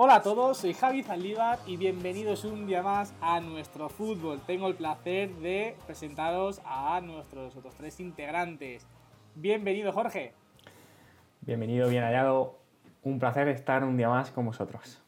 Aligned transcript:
Hola 0.00 0.14
a 0.14 0.22
todos, 0.22 0.58
soy 0.58 0.74
Javi 0.74 1.02
Zaldívar 1.02 1.58
y 1.66 1.76
bienvenidos 1.76 2.44
un 2.44 2.68
día 2.68 2.84
más 2.84 3.12
a 3.20 3.40
nuestro 3.40 3.88
fútbol. 3.88 4.40
Tengo 4.46 4.68
el 4.68 4.76
placer 4.76 5.34
de 5.38 5.76
presentaros 5.86 6.60
a 6.64 7.00
nuestros 7.00 7.56
otros 7.56 7.74
tres 7.74 7.98
integrantes. 7.98 8.86
Bienvenido 9.34 9.90
Jorge. 9.90 10.34
Bienvenido, 11.40 11.88
bien 11.88 12.04
hallado. 12.04 12.60
Un 13.02 13.18
placer 13.18 13.48
estar 13.48 13.82
un 13.82 13.96
día 13.96 14.08
más 14.08 14.30
con 14.30 14.46
vosotros. 14.46 15.02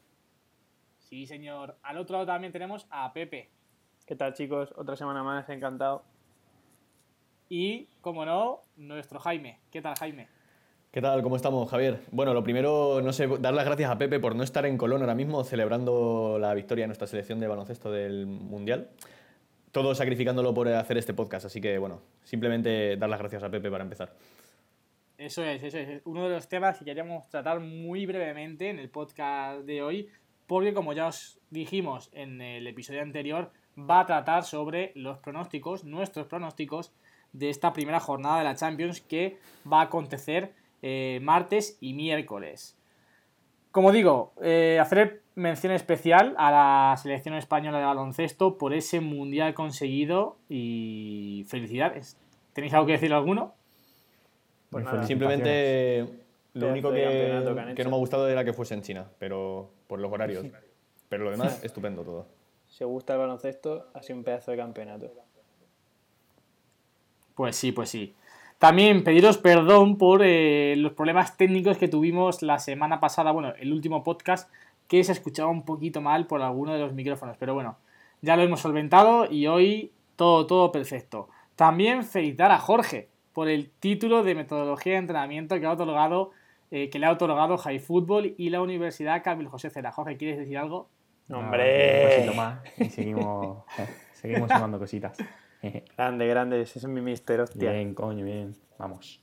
Sí, 0.98 1.24
señor. 1.24 1.78
Al 1.84 1.96
otro 1.96 2.14
lado 2.14 2.26
también 2.26 2.52
tenemos 2.52 2.88
a 2.90 3.12
Pepe. 3.12 3.48
¿Qué 4.06 4.16
tal 4.16 4.34
chicos? 4.34 4.74
Otra 4.76 4.96
semana 4.96 5.22
más, 5.22 5.48
encantado. 5.50 6.02
Y, 7.48 7.86
como 8.00 8.24
no, 8.24 8.64
nuestro 8.74 9.20
Jaime. 9.20 9.60
¿Qué 9.70 9.80
tal 9.82 9.94
Jaime? 9.94 10.39
¿Qué 10.92 11.00
tal? 11.00 11.22
¿Cómo 11.22 11.36
estamos, 11.36 11.70
Javier? 11.70 12.00
Bueno, 12.10 12.34
lo 12.34 12.42
primero, 12.42 13.00
no 13.00 13.12
sé, 13.12 13.28
dar 13.38 13.54
las 13.54 13.64
gracias 13.64 13.88
a 13.88 13.96
Pepe 13.96 14.18
por 14.18 14.34
no 14.34 14.42
estar 14.42 14.66
en 14.66 14.76
Colón 14.76 15.02
ahora 15.02 15.14
mismo 15.14 15.44
celebrando 15.44 16.36
la 16.40 16.52
victoria 16.52 16.82
de 16.82 16.88
nuestra 16.88 17.06
selección 17.06 17.38
de 17.38 17.46
baloncesto 17.46 17.92
del 17.92 18.26
Mundial. 18.26 18.88
Todo 19.70 19.94
sacrificándolo 19.94 20.52
por 20.52 20.66
hacer 20.66 20.98
este 20.98 21.14
podcast, 21.14 21.46
así 21.46 21.60
que 21.60 21.78
bueno, 21.78 22.02
simplemente 22.24 22.96
dar 22.96 23.08
las 23.08 23.20
gracias 23.20 23.44
a 23.44 23.50
Pepe 23.50 23.70
para 23.70 23.84
empezar. 23.84 24.12
Eso 25.16 25.44
es, 25.44 25.62
eso 25.62 25.78
es. 25.78 26.02
Uno 26.06 26.24
de 26.24 26.34
los 26.34 26.48
temas 26.48 26.80
que 26.80 26.84
queríamos 26.84 27.28
tratar 27.28 27.60
muy 27.60 28.04
brevemente 28.04 28.68
en 28.68 28.80
el 28.80 28.90
podcast 28.90 29.60
de 29.60 29.82
hoy, 29.82 30.08
porque 30.48 30.74
como 30.74 30.92
ya 30.92 31.06
os 31.06 31.38
dijimos 31.50 32.10
en 32.14 32.40
el 32.40 32.66
episodio 32.66 33.02
anterior, 33.02 33.52
va 33.78 34.00
a 34.00 34.06
tratar 34.06 34.42
sobre 34.42 34.90
los 34.96 35.18
pronósticos, 35.18 35.84
nuestros 35.84 36.26
pronósticos 36.26 36.92
de 37.32 37.48
esta 37.48 37.72
primera 37.72 38.00
jornada 38.00 38.38
de 38.38 38.44
la 38.44 38.56
Champions 38.56 39.00
que 39.00 39.38
va 39.72 39.82
a 39.82 39.84
acontecer 39.84 40.58
eh, 40.82 41.20
martes 41.22 41.78
y 41.80 41.94
miércoles. 41.94 42.76
Como 43.70 43.92
digo, 43.92 44.32
eh, 44.42 44.78
hacer 44.80 45.22
mención 45.34 45.72
especial 45.72 46.34
a 46.38 46.50
la 46.50 46.96
selección 46.96 47.34
española 47.34 47.78
de 47.78 47.84
baloncesto 47.84 48.58
por 48.58 48.74
ese 48.74 49.00
mundial 49.00 49.54
conseguido 49.54 50.38
y 50.48 51.44
felicidades. 51.48 52.18
¿Tenéis 52.52 52.74
algo 52.74 52.86
que 52.86 52.92
decir 52.92 53.12
alguno? 53.12 53.54
Pues 54.70 54.86
Simplemente 55.06 56.06
lo 56.54 56.68
único 56.68 56.90
que, 56.90 57.74
que, 57.76 57.84
no 57.84 57.90
me 57.90 57.96
ha 57.96 57.98
gustado 57.98 58.28
era 58.28 58.44
que 58.44 58.52
fuese 58.52 58.74
en 58.74 58.82
China, 58.82 59.10
pero 59.18 59.70
por 59.86 60.00
los 60.00 60.12
horarios. 60.12 60.46
Pero 61.08 61.24
lo 61.24 61.30
demás, 61.30 61.62
estupendo 61.64 62.02
todo. 62.02 62.26
Si 62.68 62.84
os 62.84 62.90
gusta 62.90 63.14
el 63.14 63.20
baloncesto, 63.20 63.88
ha 63.94 64.02
sido 64.02 64.18
un 64.18 64.24
pedazo 64.24 64.52
de 64.52 64.56
campeonato. 64.56 65.12
Pues 67.34 67.56
sí, 67.56 67.72
pues 67.72 67.88
sí. 67.88 68.14
También 68.60 69.04
pediros 69.04 69.38
perdón 69.38 69.96
por 69.96 70.20
eh, 70.22 70.74
los 70.76 70.92
problemas 70.92 71.38
técnicos 71.38 71.78
que 71.78 71.88
tuvimos 71.88 72.42
la 72.42 72.58
semana 72.58 73.00
pasada, 73.00 73.32
bueno, 73.32 73.54
el 73.58 73.72
último 73.72 74.04
podcast, 74.04 74.52
que 74.86 75.02
se 75.02 75.12
escuchaba 75.12 75.48
un 75.48 75.64
poquito 75.64 76.02
mal 76.02 76.26
por 76.26 76.42
alguno 76.42 76.74
de 76.74 76.78
los 76.78 76.92
micrófonos, 76.92 77.38
pero 77.38 77.54
bueno, 77.54 77.78
ya 78.20 78.36
lo 78.36 78.42
hemos 78.42 78.60
solventado 78.60 79.32
y 79.32 79.46
hoy 79.46 79.92
todo, 80.14 80.46
todo 80.46 80.72
perfecto. 80.72 81.30
También 81.56 82.04
felicitar 82.04 82.50
a 82.50 82.58
Jorge 82.58 83.08
por 83.32 83.48
el 83.48 83.70
título 83.70 84.22
de 84.22 84.34
metodología 84.34 84.92
de 84.92 84.98
entrenamiento 84.98 85.58
que, 85.58 85.64
ha 85.64 85.72
otorgado, 85.72 86.32
eh, 86.70 86.90
que 86.90 86.98
le 86.98 87.06
ha 87.06 87.12
otorgado 87.12 87.56
High 87.56 87.78
Football 87.78 88.34
y 88.36 88.50
la 88.50 88.60
Universidad 88.60 89.22
Camil 89.22 89.48
José 89.48 89.70
Cera. 89.70 89.90
Jorge, 89.90 90.18
¿quieres 90.18 90.36
decir 90.36 90.58
algo? 90.58 90.90
¡Hombre! 91.30 92.26
Un 92.28 92.36
más 92.36 92.58
y 92.76 92.90
seguimos, 92.90 93.64
seguimos 94.12 94.50
sumando 94.50 94.78
cositas. 94.78 95.16
grande, 95.96 96.26
grande, 96.26 96.60
ese 96.62 96.78
es 96.78 96.86
mi 96.86 97.00
mister, 97.00 97.40
hostia. 97.40 97.72
Bien, 97.72 97.94
coño, 97.94 98.24
bien. 98.24 98.56
Vamos. 98.78 99.20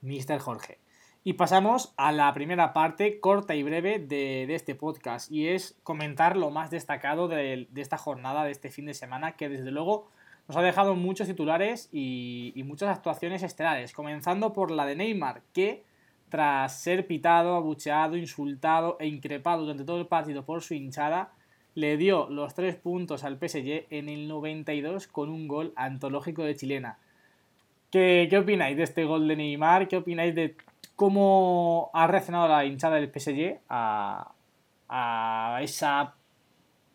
Mister 0.00 0.38
Jorge. 0.38 0.78
Y 1.24 1.34
pasamos 1.34 1.94
a 1.96 2.10
la 2.10 2.34
primera 2.34 2.72
parte 2.72 3.20
corta 3.20 3.54
y 3.54 3.62
breve 3.62 4.00
de, 4.00 4.52
este 4.52 4.74
podcast 4.74 5.30
y 5.30 5.46
es 5.48 5.78
comentar 5.84 6.36
lo 6.36 6.50
más 6.50 6.70
destacado 6.70 7.28
de, 7.28 7.68
esta 7.76 7.96
jornada, 7.96 8.42
de 8.44 8.50
este 8.50 8.70
fin 8.70 8.86
de 8.86 8.94
semana, 8.94 9.36
que 9.36 9.48
desde 9.48 9.70
luego 9.70 10.08
nos 10.48 10.56
ha 10.56 10.62
dejado 10.62 10.96
muchos 10.96 11.28
titulares 11.28 11.88
y, 11.92 12.52
y, 12.56 12.64
muchas 12.64 12.88
actuaciones 12.88 13.44
estelares, 13.44 13.92
comenzando 13.92 14.52
por 14.52 14.72
la 14.72 14.84
de 14.84 14.96
Neymar, 14.96 15.42
que 15.52 15.84
tras 16.28 16.80
ser 16.80 17.06
pitado, 17.06 17.54
abucheado, 17.54 18.16
insultado 18.16 18.96
e 18.98 19.06
increpado 19.06 19.62
durante 19.62 19.84
todo 19.84 20.00
el 20.00 20.08
partido 20.08 20.44
por 20.44 20.62
su 20.62 20.74
hinchada, 20.74 21.30
le 21.74 21.96
dio 21.96 22.28
los 22.28 22.54
tres 22.54 22.76
puntos 22.76 23.24
al 23.24 23.38
PSG 23.38 23.86
en 23.90 24.08
el 24.08 24.28
92 24.28 25.06
con 25.06 25.30
un 25.30 25.48
gol 25.48 25.72
antológico 25.76 26.42
de 26.44 26.56
chilena. 26.56 26.98
¿Qué, 27.90 28.28
opináis 28.40 28.76
de 28.76 28.84
este 28.84 29.04
gol 29.04 29.28
de 29.28 29.36
Neymar? 29.36 29.88
¿Qué 29.88 29.98
opináis 29.98 30.34
de 30.34 30.56
cómo 30.96 31.90
ha 31.92 32.06
reaccionado 32.06 32.48
la 32.48 32.64
hinchada 32.64 32.96
del 32.96 33.10
PSG 33.10 33.60
a, 33.68 34.32
esa, 35.62 36.14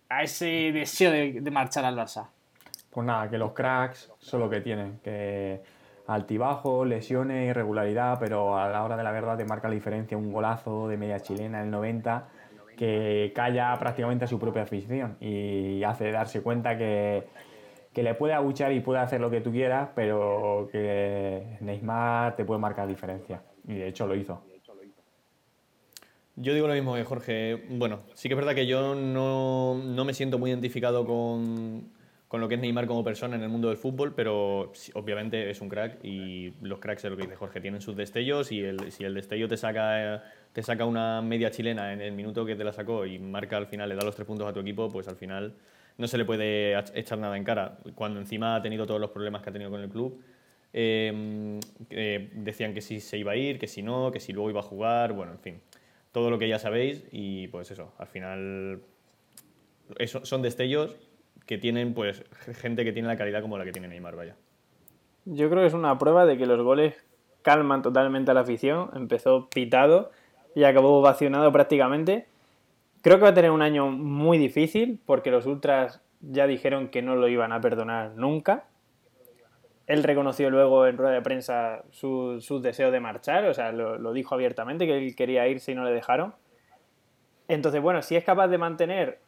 a 0.09 0.23
ese 0.23 0.71
deseo 0.71 1.11
de, 1.11 1.41
de, 1.41 1.51
marchar 1.51 1.85
al 1.85 1.95
Barça? 1.95 2.27
Pues 2.89 3.05
nada, 3.05 3.29
que 3.29 3.37
los 3.37 3.51
cracks 3.53 4.11
son 4.19 4.39
lo 4.39 4.49
que 4.49 4.61
tienen, 4.61 4.99
que 5.03 5.61
altibajo, 6.07 6.85
lesiones, 6.85 7.49
irregularidad, 7.49 8.17
pero 8.19 8.57
a 8.57 8.69
la 8.69 8.83
hora 8.83 8.97
de 8.97 9.03
la 9.03 9.11
verdad 9.11 9.37
te 9.37 9.45
marca 9.45 9.67
la 9.67 9.75
diferencia 9.75 10.17
un 10.17 10.31
golazo 10.31 10.87
de 10.87 10.97
media 10.97 11.19
chilena 11.19 11.59
en 11.59 11.65
el 11.65 11.71
90 11.71 12.27
que 12.77 13.31
calla 13.35 13.75
prácticamente 13.77 14.25
a 14.25 14.27
su 14.27 14.39
propia 14.39 14.61
afición 14.61 15.17
y 15.19 15.83
hace 15.83 16.11
darse 16.11 16.41
cuenta 16.41 16.77
que, 16.77 17.23
le 17.95 18.13
puede 18.13 18.33
aguchar 18.33 18.71
y 18.73 18.79
puede 18.79 18.99
hacer 18.99 19.19
lo 19.19 19.31
que 19.31 19.41
tú 19.41 19.51
quieras, 19.51 19.89
pero 19.95 20.69
que 20.71 21.57
Neymar 21.61 22.35
te 22.35 22.45
puede 22.45 22.59
marcar 22.59 22.87
diferencia. 22.87 23.41
Y 23.67 23.73
de 23.73 23.87
hecho 23.87 24.05
lo 24.05 24.13
hizo. 24.13 24.43
Yo 26.35 26.53
digo 26.53 26.67
lo 26.67 26.75
mismo 26.75 26.93
que 26.93 27.03
Jorge. 27.03 27.63
Bueno, 27.71 28.01
sí 28.13 28.29
que 28.29 28.35
es 28.35 28.37
verdad 28.37 28.53
que 28.53 28.67
yo 28.67 28.93
no, 28.93 29.81
no 29.83 30.05
me 30.05 30.13
siento 30.13 30.37
muy 30.37 30.51
identificado 30.51 31.07
con, 31.07 31.89
con, 32.27 32.39
lo 32.39 32.47
que 32.47 32.53
es 32.53 32.61
Neymar 32.61 32.85
como 32.85 33.03
persona 33.03 33.35
en 33.35 33.41
el 33.41 33.49
mundo 33.49 33.69
del 33.69 33.77
fútbol, 33.77 34.13
pero 34.13 34.71
obviamente 34.93 35.49
es 35.49 35.59
un 35.59 35.67
crack 35.67 35.97
y 36.05 36.53
los 36.61 36.77
cracks 36.77 37.03
es 37.03 37.09
lo 37.09 37.17
que 37.17 37.23
dice 37.23 37.35
Jorge, 37.35 37.59
tienen 37.61 37.81
sus 37.81 37.95
destellos 37.95 38.51
y 38.51 38.59
el, 38.63 38.91
si 38.91 39.03
el 39.03 39.15
destello 39.15 39.47
te 39.47 39.57
saca 39.57 40.23
te 40.57 40.63
saca 40.63 40.85
una 40.85 41.21
media 41.21 41.51
chilena 41.51 41.93
en 41.93 42.01
el 42.01 42.13
minuto 42.13 42.43
que 42.43 42.55
te 42.55 42.63
la 42.63 42.73
sacó 42.73 43.05
y 43.05 43.19
marca 43.19 43.57
al 43.57 43.67
final, 43.67 43.89
le 43.89 43.95
da 43.95 44.03
los 44.03 44.15
tres 44.15 44.25
puntos 44.25 44.47
a 44.47 44.53
tu 44.53 44.61
equipo, 44.61 44.89
pues 44.89 45.07
al 45.07 45.15
final 45.15 45.53
no 45.99 46.07
se 46.07 46.17
le 46.17 46.25
puede 46.25 46.75
echar 46.95 47.19
nada 47.19 47.37
en 47.37 47.43
cara. 47.43 47.77
Cuando 47.93 48.19
encima 48.19 48.55
ha 48.55 48.61
tenido 48.63 48.87
todos 48.87 48.99
los 48.99 49.11
problemas 49.11 49.43
que 49.43 49.51
ha 49.51 49.53
tenido 49.53 49.69
con 49.69 49.81
el 49.81 49.89
club, 49.89 50.19
em, 50.73 51.59
decían 51.87 52.73
que 52.73 52.81
si 52.81 53.01
se 53.01 53.19
iba 53.19 53.33
a 53.33 53.35
ir, 53.35 53.59
que 53.59 53.67
si 53.67 53.83
no, 53.83 54.09
que 54.11 54.19
si 54.19 54.33
luego 54.33 54.49
iba 54.49 54.61
a 54.61 54.63
jugar, 54.63 55.13
bueno, 55.13 55.33
en 55.33 55.37
fin, 55.37 55.61
todo 56.11 56.31
lo 56.31 56.39
que 56.39 56.47
ya 56.47 56.57
sabéis 56.57 57.03
y 57.11 57.49
pues 57.49 57.69
eso, 57.69 57.93
al 57.99 58.07
final 58.07 58.81
eso, 59.99 60.25
son 60.25 60.41
destellos 60.41 60.95
que 61.45 61.59
tienen 61.59 61.93
pues 61.93 62.23
gente 62.53 62.83
que 62.83 62.93
tiene 62.93 63.07
la 63.07 63.15
calidad 63.15 63.43
como 63.43 63.59
la 63.59 63.63
que 63.63 63.73
tiene 63.73 63.89
Neymar, 63.89 64.15
vaya. 64.15 64.35
Yo 65.25 65.51
creo 65.51 65.61
que 65.61 65.67
es 65.67 65.75
una 65.75 65.99
prueba 65.99 66.25
de 66.25 66.35
que 66.35 66.47
los 66.47 66.63
goles 66.63 66.95
calman 67.43 67.83
totalmente 67.83 68.31
a 68.31 68.33
la 68.33 68.39
afición. 68.39 68.89
Empezó 68.95 69.51
pitado 69.51 70.09
y 70.57 70.63
acabó 70.63 71.01
vacionado 71.01 71.51
prácticamente. 71.51 72.25
Creo 73.03 73.17
que 73.17 73.21
va 73.25 73.29
a 73.29 73.33
tener 73.35 73.51
un 73.51 73.61
año 73.61 73.91
muy 73.91 74.39
difícil 74.39 74.99
porque 75.05 75.29
los 75.29 75.45
Ultras 75.45 76.01
ya 76.19 76.47
dijeron 76.47 76.87
que 76.87 77.03
no 77.03 77.15
lo 77.15 77.27
iban 77.27 77.51
a 77.51 77.61
perdonar 77.61 78.15
nunca. 78.15 78.65
Él 79.85 80.01
reconoció 80.01 80.49
luego 80.49 80.87
en 80.87 80.97
rueda 80.97 81.13
de 81.13 81.21
prensa 81.21 81.83
su, 81.91 82.41
deseo 82.59 82.89
de 82.89 82.99
marchar, 82.99 83.45
o 83.45 83.53
sea, 83.53 83.71
lo, 83.71 84.13
dijo 84.13 84.33
abiertamente 84.33 84.87
que 84.87 84.97
él 84.97 85.15
quería 85.15 85.47
irse 85.47 85.73
y 85.73 85.75
no 85.75 85.83
le 85.83 85.91
dejaron. 85.91 86.33
Entonces, 87.47 87.79
bueno, 87.79 88.01
si 88.01 88.15
es 88.15 88.23
capaz 88.23 88.47
de 88.47 88.57
mantener 88.57 89.19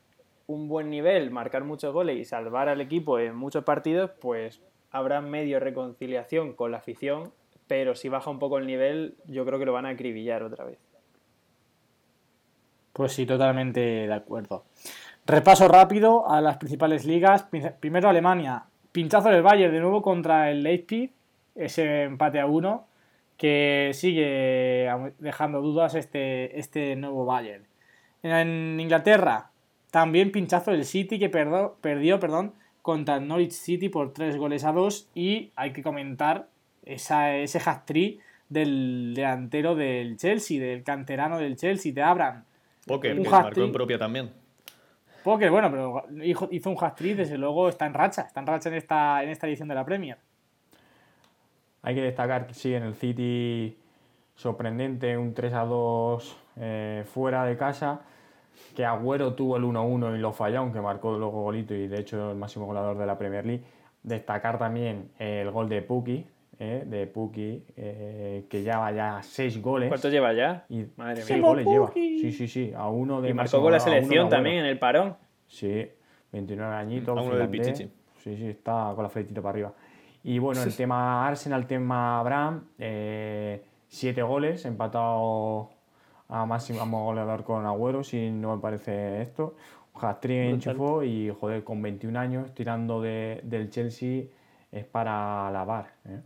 un 0.48 0.68
buen 0.68 0.90
nivel, 0.90 1.30
marcar 1.30 1.64
muchos 1.64 1.94
goles 1.94 2.18
y 2.18 2.26
salvar 2.26 2.70
al 2.70 2.82
equipo 2.82 3.20
en 3.20 3.36
muchos 3.36 3.64
partidos, 3.64 4.10
pues 4.20 4.64
habrá 4.90 5.22
medio 5.22 5.60
reconciliación 5.60 6.54
con 6.54 6.72
la 6.72 6.78
afición, 6.78 7.32
pero 7.68 7.94
si 7.94 8.10
baja 8.10 8.32
un 8.32 8.40
poco 8.40 8.58
el 8.58 8.66
nivel, 8.66 9.14
yo 9.28 9.46
creo 9.46 9.60
que 9.60 9.68
lo 9.68 9.74
van 9.74 9.86
a 9.86 9.90
acribillar 9.90 10.42
otra 10.42 10.66
vez. 10.66 10.89
Pues 12.94 13.14
sí, 13.14 13.26
totalmente 13.26 13.80
de 13.80 14.14
acuerdo. 14.14 14.66
Repaso 15.26 15.68
rápido 15.68 16.30
a 16.30 16.42
las 16.42 16.58
principales 16.58 17.06
ligas. 17.06 17.48
Primero 17.80 18.10
Alemania. 18.10 18.64
Pinchazo 18.92 19.30
del 19.30 19.44
Bayern 19.44 19.74
de 19.74 19.80
nuevo 19.80 20.02
contra 20.02 20.50
el 20.50 20.64
Leipzig. 20.64 21.12
Ese 21.56 22.04
empate 22.04 22.40
a 22.40 22.46
uno 22.46 22.88
que 23.38 23.92
sigue 23.94 24.90
dejando 25.20 25.62
dudas 25.62 25.96
este, 25.96 26.60
este 26.60 26.96
nuevo 26.98 27.26
Bayern. 27.26 27.64
En 28.22 28.80
Inglaterra, 28.80 29.52
también 29.92 30.32
pinchazo 30.32 30.72
del 30.72 30.84
City 30.84 31.18
que 31.18 31.30
perdió, 31.30 31.78
perdió 31.80 32.20
perdón, 32.20 32.54
contra 32.82 33.16
el 33.16 33.28
Norwich 33.28 33.52
City 33.52 33.88
por 33.88 34.14
3 34.14 34.36
goles 34.36 34.66
a 34.66 34.74
2 34.74 35.10
y 35.16 35.52
hay 35.56 35.72
que 35.72 35.84
comentar 35.84 36.50
esa, 36.86 37.36
ese 37.36 37.62
hat-trick 37.64 38.20
del 38.50 39.14
delantero 39.16 39.76
del 39.76 40.18
Chelsea, 40.18 40.60
del 40.60 40.84
canterano 40.84 41.38
del 41.38 41.56
Chelsea, 41.56 41.94
de 41.94 42.02
Abraham. 42.02 42.44
Poker, 42.90 43.18
Un 43.18 43.24
que 43.24 43.30
marcó 43.30 43.62
en 43.62 43.72
propia 43.72 44.00
también. 44.00 44.32
Poker, 45.24 45.52
bueno, 45.52 45.70
pero 45.70 46.04
hizo, 46.24 46.48
hizo 46.52 46.70
un 46.72 46.78
hat-trick, 46.80 47.18
desde 47.18 47.38
luego 47.38 47.70
está 47.70 47.86
en 47.86 47.94
racha, 47.94 48.24
está 48.24 48.40
en 48.40 48.48
racha 48.48 48.70
en 48.70 48.76
esta, 48.76 49.24
en 49.24 49.30
esta 49.30 49.48
edición 49.48 49.68
de 49.68 49.76
la 49.76 49.86
Premier. 49.86 50.18
Hay 51.84 51.94
que 51.94 52.02
destacar 52.02 52.48
que 52.48 52.54
sí, 52.54 52.74
en 52.74 52.84
el 52.84 52.96
City 52.96 53.78
sorprendente, 54.36 55.18
un 55.18 55.34
3 55.34 55.54
a 55.54 55.66
2 55.66 56.38
eh, 56.58 57.04
fuera 57.06 57.46
de 57.46 57.58
casa, 57.58 58.02
que 58.76 58.86
Agüero 58.86 59.34
tuvo 59.34 59.58
el 59.58 59.64
1-1 59.64 60.16
y 60.16 60.20
lo 60.20 60.32
falló, 60.32 60.60
aunque 60.60 60.82
marcó 60.82 61.18
luego 61.18 61.44
golito 61.44 61.76
y 61.76 61.88
de 61.88 62.00
hecho 62.00 62.32
el 62.32 62.38
máximo 62.38 62.66
goleador 62.66 62.98
de 62.98 63.06
la 63.06 63.18
Premier 63.18 63.46
League. 63.46 63.64
Destacar 64.02 64.58
también 64.58 65.12
el 65.20 65.52
gol 65.52 65.68
de 65.68 65.82
Puki, 65.82 66.26
eh, 66.60 66.84
de 66.86 67.08
Puki, 67.08 67.64
eh, 67.78 68.46
que 68.50 68.62
lleva 68.64 68.92
ya 68.92 69.20
6 69.24 69.62
goles. 69.62 69.88
¿Cuántos 69.90 70.12
lleva 70.12 70.34
ya? 70.34 70.66
Y 70.70 70.86
Madre 70.98 71.22
seis 71.22 71.40
mía. 71.40 71.48
goles 71.48 71.66
lleva. 71.66 71.92
Sí, 71.94 72.32
sí, 72.34 72.48
sí. 72.48 72.74
A 72.76 72.90
uno 72.90 73.22
de 73.22 73.30
Y 73.30 73.34
marcó 73.34 73.62
con 73.62 73.72
la 73.72 73.80
selección 73.80 74.28
también 74.30 74.58
en 74.58 74.66
el 74.66 74.78
parón. 74.78 75.16
Sí, 75.48 75.88
29 76.32 76.76
añitos. 76.76 77.18
A 77.18 77.22
uno 77.22 77.36
del. 77.36 77.50
Pichichi. 77.50 77.90
Sí, 78.24 78.36
sí, 78.36 78.48
está 78.50 78.92
con 78.94 79.04
la 79.04 79.10
fletita 79.10 79.42
para 79.42 79.52
arriba. 79.52 79.74
Y 80.24 80.38
bueno, 80.38 80.62
el 80.62 80.76
tema 80.76 81.26
Arsenal, 81.26 81.62
el 81.62 81.68
tema 81.68 82.20
Abraham, 82.20 82.66
eh, 82.78 83.64
siete 83.88 84.22
goles, 84.22 84.66
empatado 84.66 85.70
a 86.28 86.46
máximo 86.46 87.06
goleador 87.06 87.46
con 87.46 87.66
Agüero, 87.66 88.04
si 88.04 88.30
no 88.30 88.56
me 88.56 88.62
parece 88.62 89.22
esto. 89.22 89.56
Hat-trick 89.96 90.52
enchufó 90.54 91.04
y, 91.04 91.30
joder, 91.40 91.64
con 91.64 91.82
21 91.82 92.18
años, 92.18 92.54
tirando 92.54 93.02
de- 93.02 93.40
del 93.44 93.70
Chelsea, 93.70 94.24
es 94.72 94.86
para 94.86 95.50
lavar. 95.52 95.94
¿eh? 96.06 96.20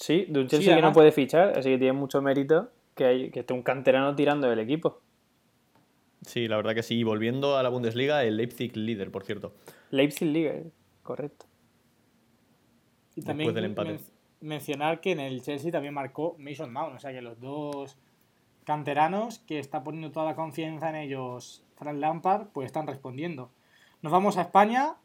Sí, 0.00 0.24
de 0.28 0.40
un 0.40 0.46
Chelsea 0.48 0.72
Sí, 0.72 0.76
que 0.76 0.82
no 0.82 0.92
puede 0.94 1.12
fichar, 1.12 1.58
así 1.58 1.68
que 1.68 1.76
tiene 1.78 1.92
mucho 1.92 2.22
mérito 2.22 2.70
que, 2.94 3.04
hay, 3.04 3.30
que 3.30 3.40
esté 3.40 3.52
un 3.52 3.62
canterano 3.62 4.16
tirando 4.16 4.48
del 4.48 4.58
equipo. 4.58 5.00
Sí, 6.26 6.48
la 6.48 6.56
verdad 6.56 6.74
que 6.74 6.82
sí. 6.82 6.98
Y 6.98 7.02
volviendo 7.02 7.58
a 7.58 7.62
la 7.62 7.68
Bundesliga, 7.68 8.24
el 8.24 8.38
Leipzig 8.38 8.74
líder, 8.76 9.10
por 9.10 9.24
cierto. 9.24 9.52
Leipzig 9.90 10.28
Liga, 10.28 10.54
correcto. 11.02 11.46
Y 13.14 13.22
también 13.22 13.52
del 13.52 13.64
empate. 13.66 13.92
men- 13.92 14.00
mencionar 14.40 15.02
que 15.02 15.12
en 15.12 15.20
el 15.20 15.42
Chelsea 15.42 15.70
también 15.70 15.92
marcó 15.92 16.34
Mason 16.38 16.72
Mount, 16.72 16.96
o 16.96 16.98
sea 16.98 17.12
que 17.12 17.20
los 17.20 17.38
dos 17.38 17.98
canteranos 18.64 19.40
que 19.40 19.58
está 19.58 19.82
poniendo 19.82 20.12
toda 20.12 20.26
la 20.26 20.34
confianza 20.34 20.88
en 20.88 20.96
ellos 20.96 21.62
Frank 21.76 21.98
Lampard, 21.98 22.48
pues 22.52 22.66
están 22.66 22.86
respondiendo. 22.86 23.50
Nos 24.00 24.12
vamos 24.12 24.38
a 24.38 24.42
España 24.42 24.96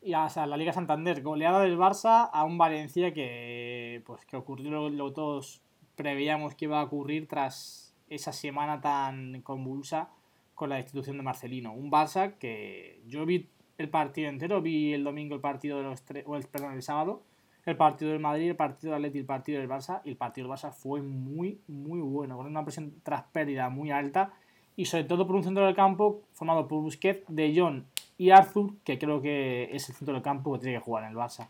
y 0.00 0.12
a, 0.12 0.28
la 0.46 0.56
Liga 0.56 0.72
Santander, 0.72 1.22
goleada 1.22 1.60
del 1.60 1.76
Barça 1.76 2.30
a 2.32 2.44
un 2.44 2.58
Valencia 2.58 3.12
que 3.12 3.77
pues 4.00 4.24
que 4.24 4.36
ocurrió 4.36 4.70
lo, 4.70 4.88
lo 4.88 5.12
todos 5.12 5.62
preveíamos 5.96 6.54
que 6.54 6.66
iba 6.66 6.80
a 6.80 6.84
ocurrir 6.84 7.26
tras 7.26 7.94
esa 8.08 8.32
semana 8.32 8.80
tan 8.80 9.42
convulsa 9.42 10.10
con 10.54 10.70
la 10.70 10.76
destitución 10.76 11.16
de 11.16 11.22
Marcelino. 11.22 11.72
Un 11.72 11.90
Barça 11.90 12.34
que 12.38 13.00
yo 13.06 13.24
vi 13.26 13.48
el 13.78 13.88
partido 13.88 14.28
entero, 14.28 14.60
vi 14.60 14.92
el 14.92 15.04
domingo 15.04 15.34
el 15.34 15.40
partido 15.40 15.78
de 15.78 15.84
los 15.84 16.02
tres, 16.02 16.24
o 16.26 16.36
el, 16.36 16.44
perdón, 16.44 16.74
el 16.74 16.82
sábado, 16.82 17.22
el 17.64 17.76
partido 17.76 18.10
del 18.10 18.20
Madrid, 18.20 18.48
el 18.48 18.56
partido 18.56 18.92
del 18.92 19.04
Atleti 19.04 19.18
el 19.18 19.26
partido 19.26 19.60
del 19.60 19.68
Barça, 19.68 20.00
y 20.04 20.10
el 20.10 20.16
partido 20.16 20.48
del 20.48 20.56
Barça 20.56 20.72
fue 20.72 21.00
muy, 21.00 21.60
muy 21.68 22.00
bueno, 22.00 22.36
con 22.36 22.46
una 22.46 22.64
presión 22.64 22.94
tras 23.02 23.22
pérdida 23.24 23.68
muy 23.68 23.90
alta, 23.90 24.32
y 24.74 24.86
sobre 24.86 25.04
todo 25.04 25.26
por 25.26 25.36
un 25.36 25.44
centro 25.44 25.64
del 25.64 25.74
campo 25.74 26.22
formado 26.32 26.66
por 26.66 26.82
Busquets, 26.82 27.24
De 27.28 27.52
Jong 27.56 27.84
y 28.16 28.30
Arthur, 28.30 28.74
que 28.84 28.98
creo 28.98 29.20
que 29.20 29.68
es 29.72 29.88
el 29.88 29.94
centro 29.94 30.14
del 30.14 30.22
campo 30.22 30.52
que 30.52 30.60
tiene 30.60 30.78
que 30.78 30.84
jugar 30.84 31.04
en 31.04 31.10
el 31.10 31.16
Barça. 31.16 31.48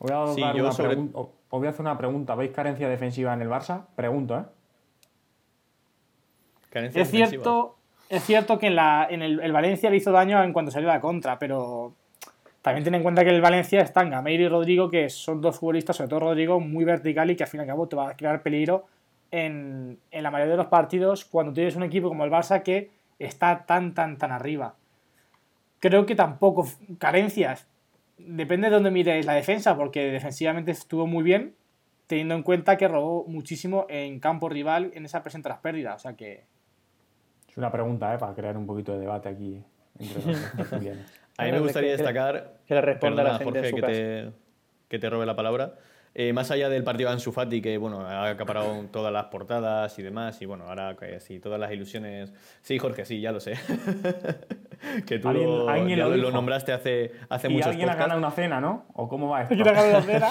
Os 0.00 0.10
voy 0.10 0.30
a, 0.30 0.34
Sí, 0.34 0.40
dar 0.40 0.54
yo 0.56 0.62
una 0.64 0.72
sobre- 0.72 0.96
pregun- 0.96 1.10
os 1.14 1.28
voy 1.50 1.66
a 1.66 1.70
hacer 1.70 1.80
una 1.80 1.98
pregunta. 1.98 2.34
¿Veis 2.34 2.52
carencia 2.52 2.88
defensiva 2.88 3.32
en 3.34 3.42
el 3.42 3.48
Barça? 3.48 3.86
Pregunto, 3.96 4.38
¿eh? 4.38 4.42
Carencias 6.70 7.08
Es 7.08 7.10
cierto, 7.30 7.76
es 8.08 8.22
cierto 8.24 8.58
que 8.58 8.66
en, 8.68 8.76
la, 8.76 9.06
en 9.10 9.22
el, 9.22 9.40
el 9.40 9.52
Valencia 9.52 9.90
le 9.90 9.96
hizo 9.96 10.12
daño 10.12 10.42
en 10.42 10.52
cuanto 10.52 10.70
salió 10.70 10.90
a 10.90 10.94
la 10.94 11.00
contra, 11.00 11.38
pero 11.38 11.94
también 12.62 12.84
ten 12.84 12.94
en 12.94 13.02
cuenta 13.02 13.24
que 13.24 13.30
el 13.30 13.40
Valencia 13.40 13.80
está 13.80 14.02
en 14.02 14.10
Gameiro 14.10 14.42
y 14.44 14.48
Rodrigo, 14.48 14.90
que 14.90 15.08
son 15.08 15.40
dos 15.40 15.58
futbolistas, 15.58 15.96
sobre 15.96 16.08
todo 16.10 16.20
Rodrigo, 16.20 16.60
muy 16.60 16.84
vertical 16.84 17.30
y 17.30 17.36
que 17.36 17.44
al 17.44 17.48
fin 17.50 17.60
y 17.60 17.62
al 17.62 17.66
cabo 17.68 17.88
te 17.88 17.96
va 17.96 18.10
a 18.10 18.16
crear 18.16 18.42
peligro 18.42 18.86
en, 19.30 19.98
en 20.10 20.22
la 20.22 20.30
mayoría 20.30 20.52
de 20.52 20.58
los 20.58 20.66
partidos 20.66 21.24
cuando 21.24 21.52
tienes 21.52 21.76
un 21.76 21.82
equipo 21.84 22.08
como 22.08 22.24
el 22.24 22.30
Barça 22.30 22.62
que 22.62 22.90
está 23.18 23.64
tan, 23.66 23.94
tan, 23.94 24.16
tan 24.18 24.30
arriba. 24.32 24.74
Creo 25.80 26.06
que 26.06 26.14
tampoco 26.14 26.66
carencias. 26.98 27.66
Depende 28.18 28.68
de 28.68 28.74
dónde 28.74 28.90
mires 28.90 29.24
la 29.24 29.34
defensa, 29.34 29.76
porque 29.76 30.10
defensivamente 30.10 30.70
estuvo 30.70 31.06
muy 31.06 31.22
bien, 31.22 31.54
teniendo 32.06 32.34
en 32.34 32.42
cuenta 32.42 32.76
que 32.76 32.88
robó 32.88 33.24
muchísimo 33.26 33.86
en 33.88 34.20
campo 34.20 34.48
rival 34.48 34.90
en 34.94 35.04
esa 35.04 35.22
presión 35.22 35.42
tras 35.42 35.58
pérdida. 35.58 35.94
O 35.94 35.98
sea 35.98 36.14
que 36.14 36.44
Es 37.48 37.56
una 37.56 37.70
pregunta, 37.70 38.14
¿eh? 38.14 38.18
Para 38.18 38.34
crear 38.34 38.56
un 38.56 38.66
poquito 38.66 38.92
de 38.92 39.00
debate 39.00 39.28
aquí 39.28 39.62
entre 39.98 40.24
los. 40.24 40.54
A 41.38 41.44
mí 41.44 41.52
me 41.52 41.60
gustaría 41.60 41.92
destacar. 41.92 42.58
que 42.66 42.74
le 42.74 42.80
responda 42.80 43.22
a 43.22 43.24
la 43.24 43.38
perdona, 43.38 43.58
gente 43.58 43.68
en 43.68 43.80
Jorge, 43.80 43.92
que 43.92 44.24
te, 44.26 44.32
que 44.88 44.98
te 44.98 45.08
robe 45.08 45.24
la 45.24 45.36
palabra. 45.36 45.74
Eh, 46.14 46.32
más 46.32 46.50
allá 46.50 46.68
del 46.68 46.82
partido 46.84 47.08
de 47.10 47.14
Ansu 47.14 47.30
Fati, 47.32 47.60
que 47.62 47.78
bueno, 47.78 48.00
ha 48.00 48.28
acaparado 48.30 48.84
todas 48.90 49.12
las 49.12 49.26
portadas 49.26 49.96
y 49.98 50.02
demás, 50.02 50.40
y 50.42 50.46
bueno, 50.46 50.64
ahora 50.68 50.96
sí, 51.20 51.38
todas 51.38 51.60
las 51.60 51.70
ilusiones. 51.72 52.32
Sí, 52.62 52.78
Jorge, 52.78 53.04
sí, 53.04 53.20
ya 53.20 53.30
lo 53.30 53.38
sé. 53.40 53.54
que 55.06 55.18
tú 55.18 55.28
Alguien- 55.28 55.46
lo, 55.48 55.68
alguien 55.68 55.98
lo 55.98 56.16
lo, 56.16 56.30
nombraste 56.30 56.72
hace, 56.72 57.12
hace 57.28 57.48
y 57.48 57.52
muchos 57.54 57.68
alguien 57.68 57.88
ha 57.88 57.94
ganado 57.94 58.18
una 58.18 58.30
cena, 58.30 58.60
¿no? 58.60 58.86
¿O 58.94 59.08
cómo 59.08 59.28
va 59.28 59.42
esto? 59.42 59.54
Aquí 59.54 59.62
la 59.64 59.72
cabeza 59.72 60.02
cera. 60.02 60.28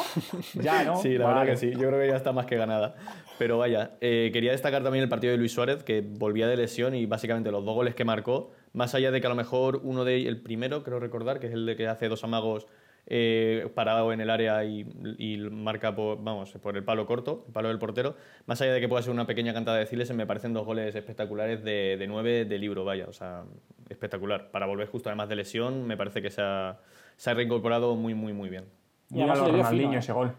ya, 0.55 0.83
¿no? 0.83 0.97
Sí, 0.97 1.17
la 1.17 1.25
Vale. 1.25 1.39
verdad 1.39 1.53
que 1.53 1.57
sí. 1.57 1.71
Yo 1.71 1.87
creo 1.87 1.99
que 1.99 2.07
ya 2.07 2.15
está 2.15 2.31
más 2.31 2.45
que 2.45 2.55
ganada. 2.57 2.95
Pero 3.37 3.57
vaya, 3.57 3.91
eh, 4.01 4.31
quería 4.33 4.51
destacar 4.51 4.83
también 4.83 5.03
el 5.03 5.09
partido 5.09 5.31
de 5.31 5.37
Luis 5.37 5.51
Suárez, 5.53 5.83
que 5.83 6.01
volvía 6.01 6.47
de 6.47 6.57
lesión 6.57 6.95
y 6.95 7.05
básicamente 7.05 7.51
los 7.51 7.63
dos 7.63 7.75
goles 7.75 7.93
que 7.93 8.03
marcó, 8.03 8.51
más 8.73 8.95
allá 8.95 9.11
de 9.11 9.21
que 9.21 9.27
a 9.27 9.29
lo 9.29 9.35
mejor 9.35 9.81
uno 9.83 10.03
de 10.05 10.27
el 10.27 10.41
primero, 10.41 10.83
creo 10.83 10.99
recordar, 10.99 11.39
que 11.39 11.47
es 11.47 11.53
el 11.53 11.65
de 11.65 11.75
que 11.75 11.87
hace 11.87 12.07
dos 12.09 12.23
amagos 12.23 12.67
eh, 13.09 13.69
parado 13.73 14.11
en 14.11 14.19
el 14.21 14.29
área 14.29 14.63
y, 14.65 14.85
y 15.17 15.37
marca 15.37 15.95
por, 15.95 16.21
vamos, 16.21 16.51
por 16.61 16.75
el 16.75 16.83
palo 16.83 17.05
corto, 17.05 17.45
el 17.47 17.53
palo 17.53 17.69
del 17.69 17.79
portero, 17.79 18.15
más 18.45 18.61
allá 18.61 18.73
de 18.73 18.81
que 18.81 18.89
pueda 18.89 19.01
ser 19.01 19.13
una 19.13 19.25
pequeña 19.25 19.53
cantada 19.53 19.77
de 19.77 19.85
ciles, 19.85 20.13
me 20.13 20.25
parecen 20.27 20.53
dos 20.53 20.65
goles 20.65 20.93
espectaculares 20.93 21.63
de, 21.63 21.95
de 21.97 22.07
nueve 22.07 22.45
de 22.45 22.57
libro, 22.59 22.83
vaya, 22.85 23.05
o 23.07 23.13
sea, 23.13 23.43
espectacular. 23.89 24.51
Para 24.51 24.65
volver 24.65 24.87
justo 24.87 25.09
además 25.09 25.29
de 25.29 25.37
lesión, 25.37 25.87
me 25.87 25.95
parece 25.95 26.21
que 26.21 26.29
se 26.29 26.41
ha, 26.41 26.79
se 27.15 27.29
ha 27.29 27.33
reincorporado 27.33 27.95
muy, 27.95 28.13
muy, 28.13 28.33
muy 28.33 28.49
bien. 28.49 28.65
Y 29.09 29.21
a 29.21 29.33
Ronaldinho 29.33 29.99
ese 29.99 30.11
gol. 30.13 30.33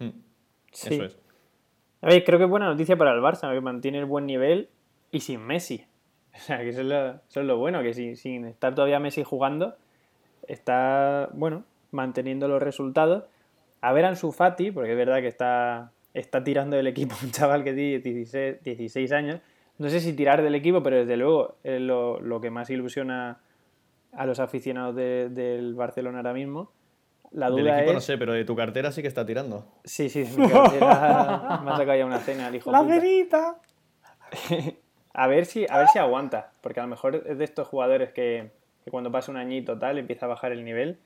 Mm, 0.00 0.08
Sí. 0.72 0.94
Eso 0.94 1.04
es. 1.04 1.18
A 2.02 2.08
ver, 2.08 2.24
creo 2.24 2.38
que 2.38 2.44
es 2.44 2.50
buena 2.50 2.66
noticia 2.66 2.96
para 2.96 3.12
el 3.12 3.20
Barça, 3.20 3.52
que 3.52 3.60
mantiene 3.60 3.98
el 3.98 4.04
buen 4.04 4.26
nivel 4.26 4.68
y 5.10 5.20
sin 5.20 5.40
Messi. 5.46 5.84
O 6.34 6.40
sea, 6.40 6.58
que 6.58 6.68
eso 6.68 6.82
es 6.82 6.86
lo, 6.86 7.08
eso 7.14 7.40
es 7.40 7.46
lo 7.46 7.56
bueno, 7.56 7.82
que 7.82 7.94
sin, 7.94 8.16
sin 8.16 8.44
estar 8.44 8.72
todavía 8.74 9.00
Messi 9.00 9.24
jugando, 9.24 9.76
está, 10.48 11.28
bueno, 11.32 11.64
manteniendo 11.92 12.48
los 12.48 12.62
resultados. 12.62 13.24
A 13.80 13.92
ver 13.92 14.04
a 14.04 14.08
Ansu 14.08 14.32
Fati, 14.32 14.70
porque 14.72 14.90
es 14.92 14.96
verdad 14.96 15.20
que 15.20 15.28
está, 15.28 15.92
está 16.14 16.42
tirando 16.42 16.76
del 16.76 16.88
equipo 16.88 17.14
un 17.22 17.30
chaval 17.30 17.62
que 17.64 17.72
tiene 17.74 17.98
16, 18.00 18.62
16 18.64 19.12
años. 19.12 19.40
No 19.78 19.88
sé 19.88 20.00
si 20.00 20.12
tirar 20.14 20.42
del 20.42 20.56
equipo, 20.56 20.82
pero 20.82 20.96
desde 20.96 21.16
luego 21.16 21.54
es 21.62 21.80
lo, 21.80 22.18
lo 22.20 22.40
que 22.40 22.50
más 22.50 22.68
ilusiona 22.70 23.38
a 24.12 24.26
los 24.26 24.40
aficionados 24.40 24.96
de- 24.96 25.28
del 25.28 25.74
Barcelona 25.76 26.18
ahora 26.18 26.32
mismo. 26.32 26.72
La 27.30 27.50
Del 27.50 27.62
duda 27.64 27.76
equipo 27.76 27.90
es... 27.90 27.94
no 27.94 28.00
sé, 28.00 28.18
pero 28.18 28.32
de 28.32 28.44
tu 28.44 28.56
cartera 28.56 28.90
sí 28.90 29.02
que 29.02 29.08
está 29.08 29.24
tirando. 29.24 29.64
Sí, 29.84 30.08
sí, 30.08 30.24
mi 30.36 30.48
cartera 30.48 31.60
me 31.62 31.70
ha 31.70 31.76
sacado 31.76 31.96
ya 31.96 32.06
una 32.06 32.18
cena 32.18 32.48
el 32.48 32.56
hijo 32.56 32.72
¡La 32.72 32.82
verita! 32.82 33.60
A 35.14 35.26
ver 35.26 35.46
si, 35.46 35.66
a 35.68 35.78
ver 35.78 35.88
si 35.88 35.98
aguanta, 35.98 36.52
porque 36.60 36.78
a 36.78 36.84
lo 36.84 36.88
mejor 36.90 37.24
es 37.26 37.38
de 37.38 37.44
estos 37.44 37.66
jugadores 37.66 38.12
que, 38.12 38.52
que 38.88 38.90
cuando 38.90 39.12
pasa 39.12 39.30
un 39.30 39.36
añito 39.36 39.78
tal 39.78 39.98
empieza 39.98 40.24
a 40.24 40.30
bajar 40.30 40.50
el 40.52 40.64
nivel 40.64 40.98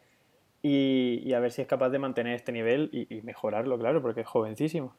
y, 0.62 1.20
y 1.24 1.32
a 1.34 1.40
ver 1.40 1.50
si 1.50 1.62
es 1.62 1.66
capaz 1.66 1.88
de 1.90 1.98
mantener 1.98 2.34
este 2.34 2.52
nivel 2.52 2.88
y, 2.92 3.12
y 3.12 3.22
mejorarlo, 3.22 3.76
claro, 3.76 4.00
porque 4.00 4.20
es 4.20 4.26
jovencísimo. 4.28 4.94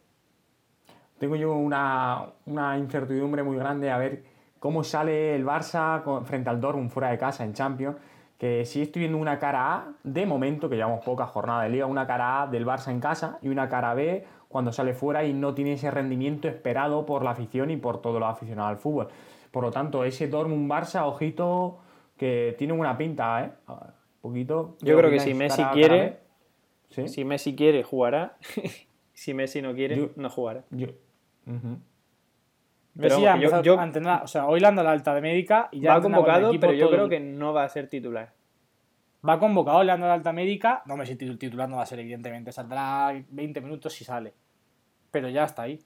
Tengo 1.18 1.38
yo 1.38 1.54
una, 1.54 2.25
una 2.46 2.78
incertidumbre 2.78 3.42
muy 3.44 3.56
grande 3.56 3.90
a 3.90 3.98
ver 3.98 4.24
cómo 4.60 4.84
sale 4.84 5.34
el 5.34 5.46
Barça 5.46 6.04
con- 6.04 6.25
frente 6.25 6.50
al 6.50 6.60
Dortmund 6.60 6.90
fuera 6.92 7.10
de 7.12 7.18
casa 7.18 7.46
en 7.46 7.54
Champions. 7.54 7.96
Que 8.38 8.66
sí 8.66 8.82
estoy 8.82 9.02
viendo 9.02 9.18
una 9.18 9.40
cara 9.40 9.74
A, 9.74 9.94
de 10.04 10.25
momento, 10.25 10.68
que 10.68 10.75
llevamos 10.75 11.06
pocas 11.06 11.30
jornadas 11.30 11.63
de 11.63 11.70
liga, 11.70 11.86
una 11.86 12.06
cara 12.06 12.42
A 12.42 12.48
del 12.48 12.66
Barça 12.66 12.92
en 12.92 13.00
casa 13.00 13.38
y 13.42 13.48
una 13.48 13.70
cara 13.70 13.94
B 13.94 14.25
cuando 14.50 14.74
sale 14.74 14.94
fuera 14.94 15.24
y 15.24 15.32
no 15.34 15.54
tiene 15.54 15.74
ese 15.74 15.90
rendimiento 15.90 16.50
esperado 16.50 17.06
por 17.06 17.24
la 17.24 17.32
afición 17.32 17.72
y 17.72 17.78
por 17.78 18.02
todos 18.02 18.20
los 18.20 18.28
aficionados 18.30 18.72
al 18.72 18.78
fútbol. 18.78 19.08
Por 19.52 19.63
lo 19.63 19.72
tanto, 19.72 20.04
ese 20.04 20.30
Dortmund-Barça, 20.30 21.06
ojito, 21.06 21.78
que 22.24 22.56
tiene 22.58 22.74
una 22.74 22.98
pinta, 22.98 23.44
¿eh? 23.46 23.51
Un 23.68 23.77
poquito. 24.22 24.77
Yo 24.82 24.98
creo 24.98 25.10
que 25.12 25.20
si 25.20 25.34
Messi 25.34 25.63
quiere-. 25.74 26.20
¿Sí? 26.89 27.08
Si 27.08 27.25
Messi 27.25 27.56
quiere, 27.56 27.84
jugará. 27.84 28.38
si 29.13 29.34
Messi 29.34 29.62
no 29.62 29.74
quiere, 29.74 29.98
Yo- 29.98 30.10
no 30.15 30.30
jugará. 30.30 30.63
Yo. 30.72 30.88
Pero 31.46 31.80
Messi 32.96 33.24
vamos, 33.24 33.27
ha 33.27 33.34
que 33.34 33.39
yo- 33.39 33.46
empezado 33.48 33.63
yo- 33.63 33.80
a 33.80 33.84
entrenar, 33.84 34.24
o 34.24 34.27
sea, 34.27 34.48
hoy 34.48 34.60
le 34.60 34.68
han 34.68 34.75
dado 34.75 34.88
la 34.88 34.92
alta 34.94 35.15
de 35.15 35.22
médica 35.22 35.70
y 35.72 35.80
ya 35.82 35.96
va 35.96 36.01
con 36.01 36.12
convocado, 36.12 36.51
pero 36.60 36.74
yo 36.74 36.89
creo 36.89 37.06
el- 37.06 37.10
que 37.10 37.20
no 37.20 37.51
va 37.53 37.63
a 37.63 37.70
ser 37.70 37.88
titular. 37.89 38.34
Va 39.27 39.39
convocado, 39.39 39.84
le 39.84 39.92
han 39.92 40.00
dado 40.00 40.10
la 40.10 40.15
alta 40.15 40.32
médica. 40.34 40.84
No, 40.86 40.96
Messi 40.98 41.15
titu- 41.15 41.38
titular 41.38 41.68
no 41.70 41.77
va 41.77 41.84
a 41.84 41.86
ser, 41.88 42.00
evidentemente. 42.00 42.51
Saldrá 42.51 43.12
20 43.30 43.62
minutos 43.62 43.94
si 43.94 44.03
sale. 44.03 44.34
Pero 45.12 45.30
ya 45.30 45.46
está 45.46 45.63
ahí. 45.63 45.80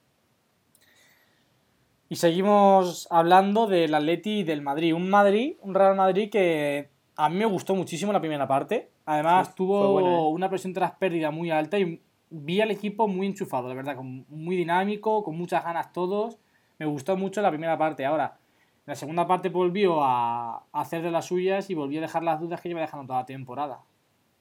Y 2.09 2.15
seguimos 2.15 3.07
hablando 3.11 3.67
del 3.67 3.93
Atleti 3.93 4.39
y 4.39 4.43
del 4.43 4.61
Madrid. 4.61 4.93
Un 4.93 5.09
Madrid, 5.09 5.55
un 5.61 5.75
Real 5.75 5.95
Madrid 5.95 6.29
que 6.29 6.89
a 7.17 7.29
mí 7.29 7.35
me 7.35 7.45
gustó 7.45 7.75
muchísimo 7.75 8.13
la 8.13 8.19
primera 8.19 8.47
parte. 8.47 8.89
Además, 9.05 9.47
Sí, 9.49 9.53
tuvo 9.57 9.99
¿eh? 9.99 10.33
una 10.33 10.49
presión 10.49 10.73
tras 10.73 10.91
pérdida 10.91 11.31
muy 11.31 11.51
alta 11.51 11.77
y 11.77 12.01
vi 12.29 12.61
al 12.61 12.71
equipo 12.71 13.07
muy 13.07 13.27
enchufado, 13.27 13.67
la 13.67 13.73
verdad, 13.73 13.95
muy 13.97 14.55
dinámico, 14.55 15.23
con 15.23 15.37
muchas 15.37 15.63
ganas 15.63 15.91
todos. 15.91 16.37
Me 16.79 16.85
gustó 16.85 17.17
mucho 17.17 17.41
la 17.41 17.49
primera 17.49 17.77
parte. 17.77 18.05
Ahora, 18.05 18.37
la 18.85 18.95
segunda 18.95 19.27
parte 19.27 19.49
volvió 19.49 20.03
a, 20.03 20.63
hacer 20.71 21.01
de 21.01 21.11
las 21.11 21.25
suyas 21.25 21.69
y 21.69 21.75
volvió 21.75 21.99
a 21.99 22.03
dejar 22.03 22.23
las 22.23 22.39
dudas 22.39 22.61
que 22.61 22.69
lleva 22.69 22.81
dejando 22.81 23.07
toda 23.07 23.19
la 23.19 23.25
temporada. 23.25 23.81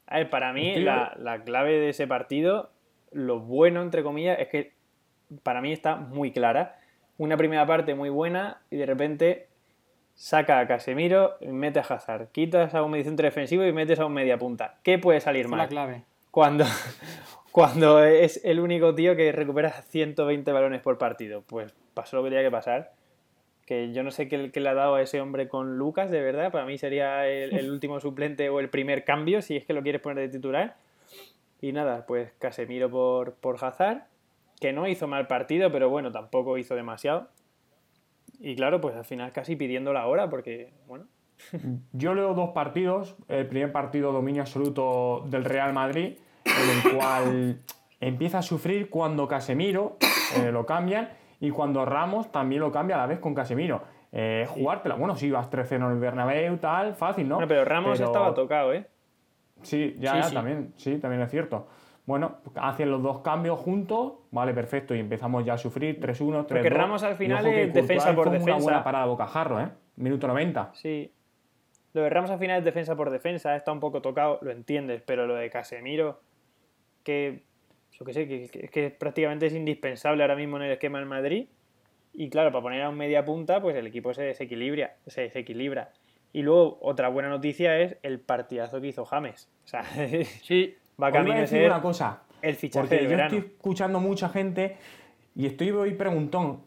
A 0.06 0.18
ver, 0.18 0.30
para 0.30 0.52
mí 0.52 0.76
la, 0.76 1.14
la 1.18 1.42
clave 1.42 1.80
de 1.80 1.88
ese 1.88 2.06
partido, 2.06 2.70
lo 3.10 3.40
bueno, 3.40 3.82
entre 3.82 4.04
comillas, 4.04 4.38
es 4.38 4.48
que 4.48 4.74
para 5.42 5.60
mí 5.60 5.72
está 5.72 5.96
muy 5.96 6.30
clara. 6.30 6.78
Una 7.18 7.36
primera 7.36 7.66
parte 7.66 7.94
muy 7.94 8.10
buena 8.10 8.60
y 8.70 8.76
de 8.76 8.86
repente 8.86 9.48
saca 10.14 10.58
a 10.58 10.66
Casemiro 10.66 11.36
y 11.40 11.48
mete 11.48 11.78
a 11.78 11.82
Hazard. 11.82 12.28
Quitas 12.32 12.74
a 12.74 12.82
un 12.82 12.90
mediocentro 12.90 13.24
defensivo 13.24 13.64
y 13.64 13.72
metes 13.72 13.98
a 14.00 14.06
un 14.06 14.12
media 14.12 14.38
punta. 14.38 14.76
¿Qué 14.82 14.98
puede 14.98 15.20
salir 15.20 15.46
Fue 15.46 15.56
la 15.56 15.64
mal? 15.64 15.68
clave. 15.68 16.02
Cuando, 16.30 16.64
cuando 17.52 18.02
es 18.04 18.42
el 18.44 18.60
único 18.60 18.94
tío 18.94 19.16
que 19.16 19.32
recupera 19.32 19.70
120 19.70 20.52
balones 20.52 20.82
por 20.82 20.98
partido. 20.98 21.42
Pues 21.46 21.74
pasó 21.94 22.16
lo 22.16 22.22
que 22.24 22.30
tenía 22.30 22.44
que 22.44 22.50
pasar. 22.50 22.92
Que 23.66 23.92
yo 23.92 24.02
no 24.02 24.10
sé 24.10 24.28
qué, 24.28 24.50
qué 24.52 24.60
le 24.60 24.68
ha 24.68 24.74
dado 24.74 24.94
a 24.94 25.02
ese 25.02 25.20
hombre 25.20 25.48
con 25.48 25.76
Lucas, 25.76 26.10
de 26.10 26.20
verdad. 26.20 26.52
Para 26.52 26.66
mí 26.66 26.78
sería 26.78 27.26
el, 27.28 27.56
el 27.56 27.70
último 27.72 28.00
suplente 28.00 28.48
o 28.48 28.60
el 28.60 28.68
primer 28.68 29.04
cambio, 29.04 29.42
si 29.42 29.56
es 29.56 29.64
que 29.64 29.72
lo 29.72 29.82
quieres 29.82 30.00
poner 30.00 30.18
de 30.18 30.36
titular. 30.36 30.76
Y 31.60 31.72
nada, 31.72 32.04
pues 32.06 32.32
Casemiro 32.38 32.90
por, 32.90 33.34
por 33.34 33.56
Hazard, 33.64 34.04
que 34.60 34.72
no 34.72 34.86
hizo 34.88 35.06
mal 35.06 35.26
partido, 35.26 35.70
pero 35.70 35.88
bueno, 35.90 36.12
tampoco 36.12 36.58
hizo 36.58 36.74
demasiado. 36.74 37.28
Y 38.38 38.54
claro, 38.56 38.80
pues 38.80 38.94
al 38.96 39.04
final 39.04 39.32
casi 39.32 39.56
pidiendo 39.56 39.92
la 39.92 40.06
hora, 40.06 40.28
porque, 40.28 40.72
bueno, 40.86 41.06
Yo 41.92 42.14
leo 42.14 42.34
dos 42.34 42.50
partidos. 42.50 43.16
El 43.28 43.46
primer 43.46 43.72
partido, 43.72 44.12
dominio 44.12 44.42
absoluto 44.42 45.24
del 45.26 45.44
Real 45.44 45.72
Madrid, 45.72 46.16
en 46.44 46.70
el 46.90 46.96
cual 46.96 47.60
empieza 48.00 48.38
a 48.38 48.42
sufrir 48.42 48.90
cuando 48.90 49.28
Casemiro 49.28 49.96
eh, 50.38 50.50
lo 50.52 50.64
cambian 50.66 51.10
y 51.40 51.50
cuando 51.50 51.84
Ramos 51.84 52.32
también 52.32 52.60
lo 52.62 52.72
cambia 52.72 52.96
a 52.96 53.00
la 53.00 53.06
vez 53.06 53.18
con 53.18 53.34
Casemiro. 53.34 53.82
Eh, 54.12 54.46
jugártela. 54.48 54.94
Bueno, 54.94 55.16
si 55.16 55.26
ibas 55.26 55.50
3-0 55.50 55.74
en 55.76 55.82
el 55.92 55.98
Bernabéu, 55.98 56.56
tal, 56.56 56.94
fácil, 56.94 57.28
¿no? 57.28 57.34
Bueno, 57.36 57.48
pero 57.48 57.64
Ramos 57.64 57.98
Pero- 57.98 58.06
estaba 58.10 58.32
tocado, 58.32 58.72
¿eh? 58.72 58.86
Sí, 59.62 59.96
ya, 59.98 60.12
Sí, 60.12 60.16
ya, 60.18 60.22
sí. 60.24 60.34
también, 60.34 60.72
sí, 60.76 60.98
también 60.98 61.22
es 61.22 61.30
cierto. 61.30 61.66
Bueno, 62.06 62.36
hacen 62.54 62.90
los 62.90 63.02
dos 63.02 63.18
cambios 63.20 63.58
juntos, 63.58 64.14
vale, 64.30 64.54
perfecto, 64.54 64.94
y 64.94 65.00
empezamos 65.00 65.44
ya 65.44 65.54
a 65.54 65.58
sufrir 65.58 65.98
3-1, 66.00 66.46
3-2. 66.46 66.46
Porque 66.46 66.70
Ramos 66.70 67.02
al 67.02 67.16
final 67.16 67.44
que 67.44 67.64
es 67.64 67.74
defensa 67.74 68.14
por 68.14 68.26
hizo 68.28 68.30
Una 68.30 68.38
defensa. 68.38 68.62
buena 68.62 68.84
parada 68.84 69.06
bocajarro, 69.06 69.60
¿eh? 69.60 69.68
Minuto 69.96 70.28
90. 70.28 70.70
Sí. 70.74 71.12
Lo 71.94 72.02
de 72.02 72.10
Ramos 72.10 72.30
al 72.30 72.38
final 72.38 72.58
es 72.58 72.64
defensa 72.64 72.94
por 72.94 73.10
defensa, 73.10 73.56
está 73.56 73.72
un 73.72 73.80
poco 73.80 74.02
tocado, 74.02 74.38
lo 74.42 74.52
entiendes, 74.52 75.02
pero 75.04 75.26
lo 75.26 75.34
de 75.34 75.50
Casemiro, 75.50 76.20
que 77.02 77.42
yo 77.92 78.04
qué 78.04 78.12
sé, 78.12 78.28
que, 78.28 78.48
que- 78.48 78.68
que 78.68 78.90
prácticamente 78.90 79.46
es 79.46 79.54
indispensable 79.54 80.22
ahora 80.22 80.36
mismo 80.36 80.58
en 80.58 80.64
el 80.64 80.72
esquema 80.72 80.98
del 80.98 81.08
Madrid. 81.08 81.46
Y 82.12 82.30
claro, 82.30 82.50
para 82.52 82.62
poner 82.62 82.82
a 82.82 82.88
un 82.88 82.96
media 82.96 83.24
punta, 83.24 83.60
pues 83.60 83.74
el 83.76 83.86
equipo 83.86 84.14
se 84.14 84.22
desequilibra, 84.22 84.94
se 85.06 85.22
desequilibra. 85.22 85.90
Y 86.32 86.42
luego, 86.42 86.78
otra 86.82 87.08
buena 87.08 87.28
noticia 87.30 87.78
es 87.80 87.96
el 88.02 88.20
partidazo 88.20 88.80
que 88.80 88.88
hizo 88.88 89.04
James. 89.04 89.50
O 89.64 89.68
sea, 89.68 89.82
Sí, 90.42 90.76
va 91.00 91.08
a 91.08 91.12
camino 91.12 91.34
de 91.34 91.40
decir 91.42 91.58
ser 91.58 91.70
una 91.70 91.80
cosa, 91.82 92.22
el 92.42 92.54
fichaje 92.56 92.86
porque 92.88 93.04
yo 93.04 93.10
verano. 93.10 93.36
estoy 93.36 93.50
escuchando 93.52 94.00
mucha 94.00 94.28
gente 94.28 94.76
y 95.34 95.46
estoy 95.46 95.70
hoy 95.70 95.94
preguntón, 95.94 96.60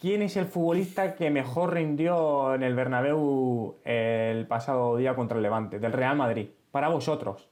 ¿quién 0.00 0.22
es 0.22 0.36
el 0.36 0.46
futbolista 0.46 1.14
que 1.14 1.30
mejor 1.30 1.74
rindió 1.74 2.54
en 2.54 2.62
el 2.62 2.74
Bernabéu 2.74 3.76
el 3.84 4.46
pasado 4.46 4.96
día 4.96 5.14
contra 5.14 5.36
el 5.36 5.42
Levante, 5.42 5.78
del 5.78 5.92
Real 5.92 6.16
Madrid? 6.16 6.48
Para 6.70 6.88
vosotros. 6.88 7.48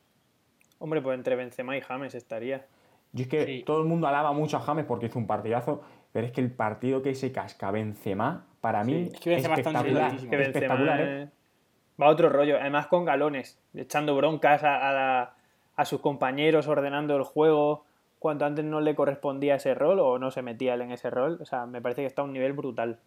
Hombre, 0.79 1.01
pues 1.03 1.17
entre 1.17 1.37
Benzema 1.37 1.77
y 1.77 1.81
James 1.81 2.15
estaría. 2.15 2.67
Yo 3.13 3.23
es 3.23 3.29
que 3.29 3.45
Sí. 3.45 3.63
todo 3.67 3.81
el 3.83 3.87
mundo 3.89 4.07
alaba 4.07 4.33
mucho 4.33 4.57
a 4.57 4.61
James 4.61 4.85
porque 4.87 5.07
hizo 5.07 5.19
un 5.19 5.27
partidazo, 5.27 5.83
pero 6.13 6.27
es 6.27 6.33
que 6.33 6.41
el 6.41 6.51
partido 6.51 7.03
que 7.03 7.15
se 7.15 7.33
casca 7.33 7.71
Benzema, 7.71 8.47
para 8.61 8.85
mí, 8.85 9.07
Sí, 9.07 9.11
es 9.15 9.21
que 9.21 9.31
Benzema 9.31 9.55
espectacular. 9.57 10.03
altísimo. 10.05 10.31
Que 10.31 10.37
Benzema 10.37 10.57
espectacular, 10.59 11.01
¿eh? 11.01 11.23
eh, 11.23 11.29
va 12.01 12.07
a 12.07 12.11
otro 12.11 12.29
rollo, 12.31 12.57
además 12.59 12.87
con 12.87 13.05
galones, 13.05 13.61
echando 13.75 14.17
broncas 14.17 14.63
a, 14.65 14.89
a 14.89 14.93
la- 14.93 15.35
a 15.81 15.85
sus 15.87 16.01
compañeros, 16.01 16.69
ordenando 16.69 17.17
el 17.17 17.23
juego, 17.23 17.85
cuando 18.19 18.45
antes 18.45 18.65
no 18.65 18.81
le 18.81 18.95
correspondía 18.95 19.55
ese 19.55 19.75
rol 19.75 19.99
o 19.99 20.19
no 20.19 20.31
se 20.31 20.43
metía 20.43 20.75
él 20.75 20.83
en 20.83 20.93
ese 20.93 21.09
rol. 21.09 21.39
O 21.41 21.47
sea, 21.47 21.65
me 21.67 21.81
parece 21.81 22.03
que 22.03 22.07
está 22.07 22.21
a 22.23 22.27
un 22.27 22.33
nivel 22.35 22.53
brutal. 22.53 22.99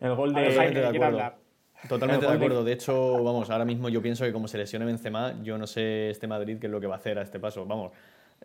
El 0.00 0.14
gol 0.14 0.32
de... 0.32 0.52
Jaime, 0.52 0.80
Totalmente 0.80 0.80
de 0.80 0.86
acuerdo. 0.86 1.32
Totalmente 1.88 2.26
de- 2.26 2.32
acuerdo. 2.32 2.64
De 2.64 2.72
hecho, 2.72 3.24
vamos, 3.24 3.50
ahora 3.50 3.64
mismo 3.64 3.88
yo 3.88 4.00
pienso 4.00 4.24
que 4.24 4.32
como 4.32 4.46
se 4.46 4.56
lesione 4.58 4.84
Benzema, 4.84 5.34
yo 5.42 5.58
no 5.58 5.66
sé 5.66 6.10
este 6.10 6.26
Madrid 6.28 6.58
qué 6.60 6.66
es 6.66 6.72
lo 6.72 6.80
que 6.80 6.86
va 6.86 6.94
a 6.94 6.98
hacer 6.98 7.18
a 7.18 7.22
este 7.22 7.40
paso. 7.40 7.66
Vamos, 7.66 7.90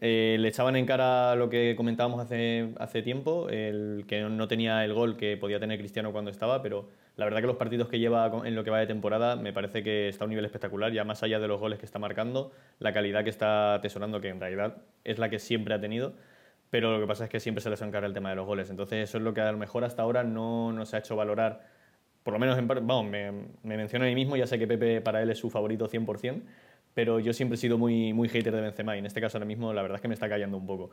eh, 0.01 0.37
le 0.39 0.47
echaban 0.47 0.75
en 0.75 0.85
cara 0.85 1.35
lo 1.35 1.49
que 1.49 1.75
comentábamos 1.77 2.19
hace, 2.19 2.73
hace 2.79 3.01
tiempo, 3.03 3.47
el 3.49 4.05
que 4.07 4.21
no 4.21 4.47
tenía 4.47 4.83
el 4.83 4.93
gol 4.93 5.17
que 5.17 5.37
podía 5.37 5.59
tener 5.59 5.77
Cristiano 5.77 6.11
cuando 6.11 6.31
estaba, 6.31 6.61
pero 6.61 6.87
la 7.15 7.25
verdad 7.25 7.41
que 7.41 7.47
los 7.47 7.55
partidos 7.55 7.87
que 7.87 7.99
lleva 7.99 8.31
en 8.45 8.55
lo 8.55 8.63
que 8.63 8.71
va 8.71 8.79
de 8.79 8.87
temporada 8.87 9.35
me 9.35 9.53
parece 9.53 9.83
que 9.83 10.09
está 10.09 10.23
a 10.23 10.25
un 10.25 10.29
nivel 10.29 10.45
espectacular, 10.45 10.91
ya 10.91 11.03
más 11.03 11.23
allá 11.23 11.39
de 11.39 11.47
los 11.47 11.59
goles 11.59 11.79
que 11.79 11.85
está 11.85 11.99
marcando, 11.99 12.51
la 12.79 12.93
calidad 12.93 13.23
que 13.23 13.29
está 13.29 13.75
atesorando, 13.75 14.19
que 14.21 14.29
en 14.29 14.39
realidad 14.39 14.77
es 15.03 15.17
la 15.17 15.29
que 15.29 15.39
siempre 15.39 15.73
ha 15.73 15.79
tenido. 15.79 16.13
Pero 16.71 16.91
lo 16.91 16.99
que 16.99 17.07
pasa 17.07 17.25
es 17.25 17.29
que 17.29 17.39
siempre 17.39 17.61
se 17.61 17.69
les 17.69 17.81
encarga 17.81 18.07
el 18.07 18.13
tema 18.13 18.31
de 18.31 18.35
los 18.35 18.45
goles. 18.45 18.69
Entonces, 18.69 19.07
eso 19.07 19.17
es 19.17 19.23
lo 19.23 19.33
que 19.33 19.39
a 19.39 19.51
lo 19.51 19.57
mejor 19.57 19.85
hasta 19.85 20.01
ahora 20.01 20.23
no, 20.23 20.73
no 20.73 20.85
se 20.85 20.97
ha 20.97 20.99
hecho 20.99 21.15
valorar 21.15 21.61
por 22.25 22.33
lo 22.33 22.39
menos 22.39 22.57
en 22.57 22.67
vamos, 22.67 23.05
me, 23.05 23.31
me 23.61 23.77
menciono 23.77 24.03
a 24.03 24.07
mí 24.07 24.15
mismo, 24.15 24.35
ya 24.35 24.47
sé 24.47 24.57
que 24.57 24.65
Pepe 24.65 24.99
para 24.99 25.21
él 25.21 25.29
es 25.29 25.37
su 25.37 25.51
favorito 25.51 25.87
100%, 25.87 26.41
pero 26.95 27.19
yo 27.19 27.33
siempre 27.33 27.53
he 27.53 27.57
sido 27.59 27.77
muy, 27.77 28.13
muy 28.13 28.29
hater 28.29 28.51
de 28.51 28.61
Benzema 28.61 28.95
y 28.95 28.99
en 28.99 29.05
este 29.05 29.21
caso 29.21 29.37
ahora 29.37 29.45
mismo 29.45 29.71
la 29.73 29.83
verdad 29.83 29.97
es 29.97 30.01
que 30.01 30.07
me 30.07 30.15
está 30.15 30.27
callando 30.27 30.57
un 30.57 30.65
poco 30.65 30.89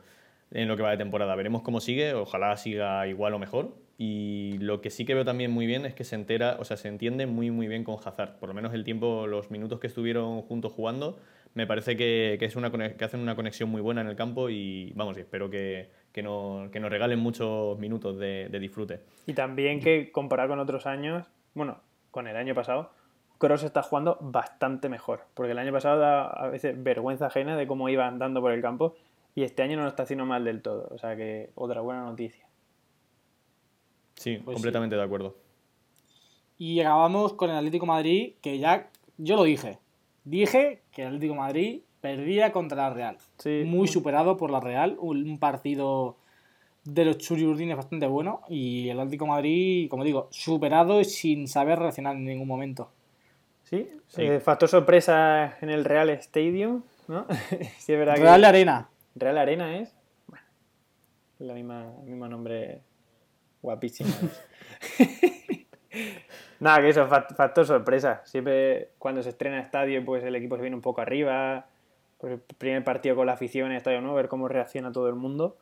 en 0.53 0.67
lo 0.69 0.77
que 0.77 0.83
va 0.83 0.91
de 0.91 0.97
temporada. 0.97 1.35
Veremos 1.35 1.61
cómo 1.61 1.81
sigue, 1.81 2.13
ojalá 2.13 2.55
siga 2.55 3.05
igual 3.07 3.33
o 3.33 3.39
mejor. 3.39 3.75
Y 3.97 4.57
lo 4.59 4.81
que 4.81 4.89
sí 4.89 5.05
que 5.05 5.13
veo 5.13 5.23
también 5.25 5.51
muy 5.51 5.65
bien 5.67 5.85
es 5.85 5.93
que 5.93 6.03
se 6.03 6.15
entera, 6.15 6.57
o 6.59 6.63
sea, 6.65 6.77
se 6.77 6.87
entiende 6.87 7.27
muy 7.27 7.51
muy 7.51 7.67
bien 7.67 7.83
con 7.83 7.95
Hazard. 8.03 8.37
Por 8.39 8.49
lo 8.49 8.55
menos 8.55 8.73
el 8.73 8.83
tiempo, 8.83 9.27
los 9.27 9.51
minutos 9.51 9.79
que 9.79 9.87
estuvieron 9.87 10.41
juntos 10.41 10.71
jugando, 10.73 11.17
me 11.53 11.67
parece 11.67 11.95
que, 11.95 12.37
que 12.39 12.45
es 12.45 12.55
una, 12.55 12.71
que 12.71 13.05
hacen 13.05 13.19
una 13.19 13.35
conexión 13.35 13.69
muy 13.69 13.81
buena 13.81 14.01
en 14.01 14.07
el 14.07 14.15
campo 14.15 14.49
y 14.49 14.91
vamos, 14.95 15.15
y 15.17 15.21
espero 15.21 15.49
que, 15.51 15.89
que, 16.11 16.23
no- 16.23 16.69
que 16.71 16.79
nos 16.79 16.89
regalen 16.89 17.19
muchos 17.19 17.77
minutos 17.77 18.17
de, 18.17 18.47
de 18.49 18.59
disfrute. 18.59 19.01
Y 19.27 19.33
también 19.33 19.79
que 19.79 20.11
comparado 20.11 20.49
con 20.49 20.59
otros 20.59 20.87
años, 20.87 21.27
bueno, 21.53 21.77
con 22.09 22.27
el 22.27 22.35
año 22.35 22.55
pasado, 22.55 22.91
Cross 23.37 23.63
está 23.63 23.83
jugando 23.83 24.17
bastante 24.21 24.89
mejor. 24.89 25.21
Porque 25.35 25.51
el 25.51 25.59
año 25.59 25.71
pasado 25.71 25.99
da 25.99 26.23
a 26.27 26.47
veces 26.47 26.81
vergüenza 26.81 27.27
ajena 27.27 27.55
de 27.57 27.67
cómo 27.67 27.87
iba 27.89 28.07
andando 28.07 28.41
por 28.41 28.51
el 28.51 28.61
campo. 28.61 28.95
Y 29.35 29.43
este 29.43 29.63
año 29.63 29.77
no 29.77 29.83
lo 29.83 29.89
está 29.89 30.03
haciendo 30.03 30.25
mal 30.25 30.43
del 30.45 30.61
todo. 30.61 30.87
O 30.91 30.97
sea 30.97 31.15
que 31.15 31.49
otra 31.55 31.81
buena 31.81 32.03
noticia. 32.03 32.45
Sí, 34.15 34.37
Pues 34.43 34.55
completamente 34.55 34.95
de 34.95 35.03
acuerdo. 35.03 35.35
Y 36.57 36.79
acabamos 36.79 37.33
con 37.33 37.49
el 37.49 37.57
Atlético 37.57 37.85
de 37.85 37.91
Madrid, 37.91 38.33
que 38.41 38.59
ya 38.59 38.89
yo 39.17 39.35
lo 39.35 39.43
dije. 39.43 39.79
Dije 40.23 40.81
que 40.91 41.01
el 41.01 41.07
Atlético 41.09 41.33
de 41.33 41.39
Madrid 41.39 41.81
perdía 41.99 42.51
contra 42.51 42.77
la 42.77 42.93
Real. 42.93 43.17
Sí. 43.39 43.63
Muy 43.65 43.87
superado 43.87 44.37
por 44.37 44.51
la 44.51 44.59
Real. 44.59 44.97
Un 44.99 45.39
partido 45.39 46.15
de 46.85 47.05
los 47.05 47.17
churiurdines 47.17 47.75
bastante 47.75 48.05
bueno. 48.07 48.41
Y 48.49 48.89
el 48.89 48.99
Atlético 48.99 49.25
de 49.25 49.31
Madrid, 49.31 49.89
como 49.89 50.03
digo, 50.03 50.27
superado 50.31 51.01
y 51.01 51.05
sin 51.05 51.47
saber 51.47 51.79
reaccionar 51.79 52.15
en 52.15 52.25
ningún 52.25 52.47
momento. 52.47 52.91
Sí, 53.63 53.89
Sí. 54.07 54.21
eh, 54.21 54.39
factor 54.39 54.69
sorpresa 54.69 55.57
en 55.61 55.69
el 55.69 55.83
Real 55.85 56.09
Stadium, 56.11 56.83
¿no? 57.07 57.25
sí, 57.79 57.93
es 57.93 57.99
verdad 57.99 58.17
Real 58.17 58.41
de 58.41 58.47
Arena. 58.47 58.89
Real 59.15 59.37
Arena 59.37 59.77
es. 59.77 59.95
Bueno, 60.27 60.45
la 61.39 61.53
misma, 61.53 61.85
el 62.03 62.09
mismo 62.09 62.27
nombre 62.27 62.81
guapísimo. 63.61 64.09
Nada, 66.59 66.81
que 66.81 66.89
eso, 66.89 67.07
fac- 67.07 67.35
factor 67.35 67.65
sorpresa. 67.65 68.21
Siempre 68.25 68.91
cuando 68.97 69.21
se 69.21 69.29
estrena 69.29 69.59
estadio, 69.59 70.03
pues 70.05 70.23
el 70.23 70.35
equipo 70.35 70.55
se 70.55 70.61
viene 70.61 70.75
un 70.75 70.81
poco 70.81 71.01
arriba. 71.01 71.65
Pues 72.17 72.33
el 72.33 72.39
primer 72.39 72.83
partido 72.83 73.15
con 73.15 73.25
la 73.27 73.33
afición 73.33 73.71
en 73.71 73.77
estadio 73.77 73.99
nuevo, 74.01 74.15
ver 74.15 74.29
cómo 74.29 74.47
reacciona 74.47 74.91
todo 74.91 75.09
el 75.09 75.15
mundo. 75.15 75.57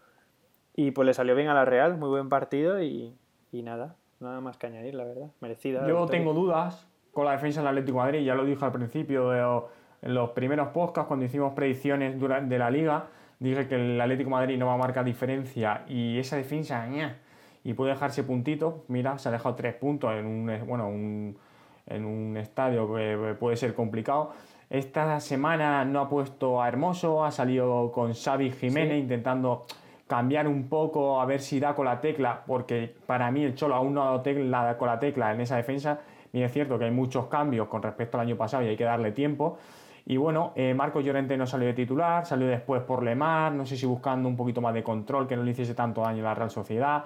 Y 0.75 0.91
pues 0.91 1.05
le 1.07 1.13
salió 1.13 1.35
bien 1.35 1.47
a 1.47 1.53
la 1.53 1.65
Real, 1.65 1.97
muy 1.97 2.09
buen 2.09 2.29
partido 2.29 2.81
y, 2.81 3.13
y 3.51 3.61
nada, 3.63 3.95
nada 4.19 4.39
más 4.41 4.57
que 4.57 4.67
añadir, 4.67 4.93
la 4.95 5.03
verdad. 5.03 5.31
Merecida. 5.41 5.85
Yo 5.87 6.05
tengo 6.05 6.33
dudas 6.33 6.87
con 7.11 7.25
la 7.25 7.31
defensa 7.33 7.59
del 7.61 7.67
Atlético 7.69 7.97
de 7.97 8.03
Madrid, 8.05 8.23
ya 8.25 8.35
lo 8.35 8.45
dije 8.45 8.63
al 8.63 8.71
principio 8.71 9.29
de- 9.31 9.61
en 10.03 10.13
los 10.13 10.29
primeros 10.31 10.69
podcasts 10.69 11.07
cuando 11.07 11.25
hicimos 11.25 11.53
predicciones 11.53 12.17
de 12.19 12.57
la 12.59 12.69
liga, 12.71 13.07
dije 13.49 13.67
que 13.67 13.75
el 13.75 13.99
Atlético 13.99 14.29
de 14.29 14.35
Madrid 14.35 14.57
no 14.57 14.67
va 14.67 14.75
a 14.75 14.77
marcar 14.77 15.03
diferencia 15.03 15.83
y 15.87 16.17
esa 16.19 16.37
defensa, 16.37 16.87
ña. 16.87 17.17
y 17.63 17.73
puede 17.73 17.91
dejarse 17.91 18.23
puntitos. 18.23 18.75
Mira, 18.87 19.17
se 19.17 19.29
ha 19.29 19.31
dejado 19.31 19.55
tres 19.55 19.75
puntos 19.75 20.13
en 20.13 20.25
un, 20.25 20.51
bueno, 20.65 20.87
en 20.89 22.05
un 22.05 22.37
estadio 22.37 22.93
que 22.93 23.35
puede 23.39 23.57
ser 23.57 23.73
complicado. 23.73 24.33
Esta 24.69 25.19
semana 25.19 25.83
no 25.83 25.99
ha 25.99 26.09
puesto 26.09 26.61
a 26.61 26.67
Hermoso, 26.67 27.25
ha 27.25 27.31
salido 27.31 27.91
con 27.91 28.13
Xavi 28.13 28.51
Jiménez 28.51 28.99
intentando 28.99 29.65
cambiar 30.07 30.47
un 30.47 30.69
poco 30.69 31.19
a 31.19 31.25
ver 31.25 31.41
si 31.41 31.59
da 31.59 31.73
con 31.73 31.85
la 31.85 31.99
tecla, 31.99 32.43
porque 32.45 32.95
para 33.05 33.31
mí 33.31 33.43
el 33.43 33.55
Cholo 33.55 33.75
aún 33.75 33.93
no 33.93 34.03
ha 34.03 34.05
dado 34.05 34.21
tecla, 34.21 34.77
con 34.77 34.87
la 34.87 34.99
tecla 34.99 35.33
en 35.33 35.41
esa 35.41 35.57
defensa. 35.57 35.99
Y 36.31 36.41
es 36.41 36.53
cierto 36.53 36.79
que 36.79 36.85
hay 36.85 36.91
muchos 36.91 37.25
cambios 37.25 37.67
con 37.67 37.81
respecto 37.81 38.17
al 38.17 38.27
año 38.27 38.37
pasado 38.37 38.63
y 38.63 38.67
hay 38.67 38.77
que 38.77 38.83
darle 38.85 39.11
tiempo. 39.11 39.57
Y 40.05 40.17
bueno, 40.17 40.53
eh, 40.55 40.73
Marco 40.73 40.99
Llorente 41.01 41.37
no 41.37 41.45
salió 41.45 41.67
de 41.67 41.73
titular, 41.73 42.25
salió 42.25 42.47
después 42.47 42.81
por 42.81 43.03
Lemar, 43.03 43.51
no 43.51 43.65
sé 43.65 43.77
si 43.77 43.85
buscando 43.85 44.27
un 44.27 44.35
poquito 44.35 44.61
más 44.61 44.73
de 44.73 44.83
control, 44.83 45.27
que 45.27 45.35
no 45.35 45.43
le 45.43 45.51
hiciese 45.51 45.75
tanto 45.75 46.01
daño 46.01 46.21
a 46.21 46.29
la 46.29 46.35
Real 46.35 46.49
Sociedad. 46.49 47.03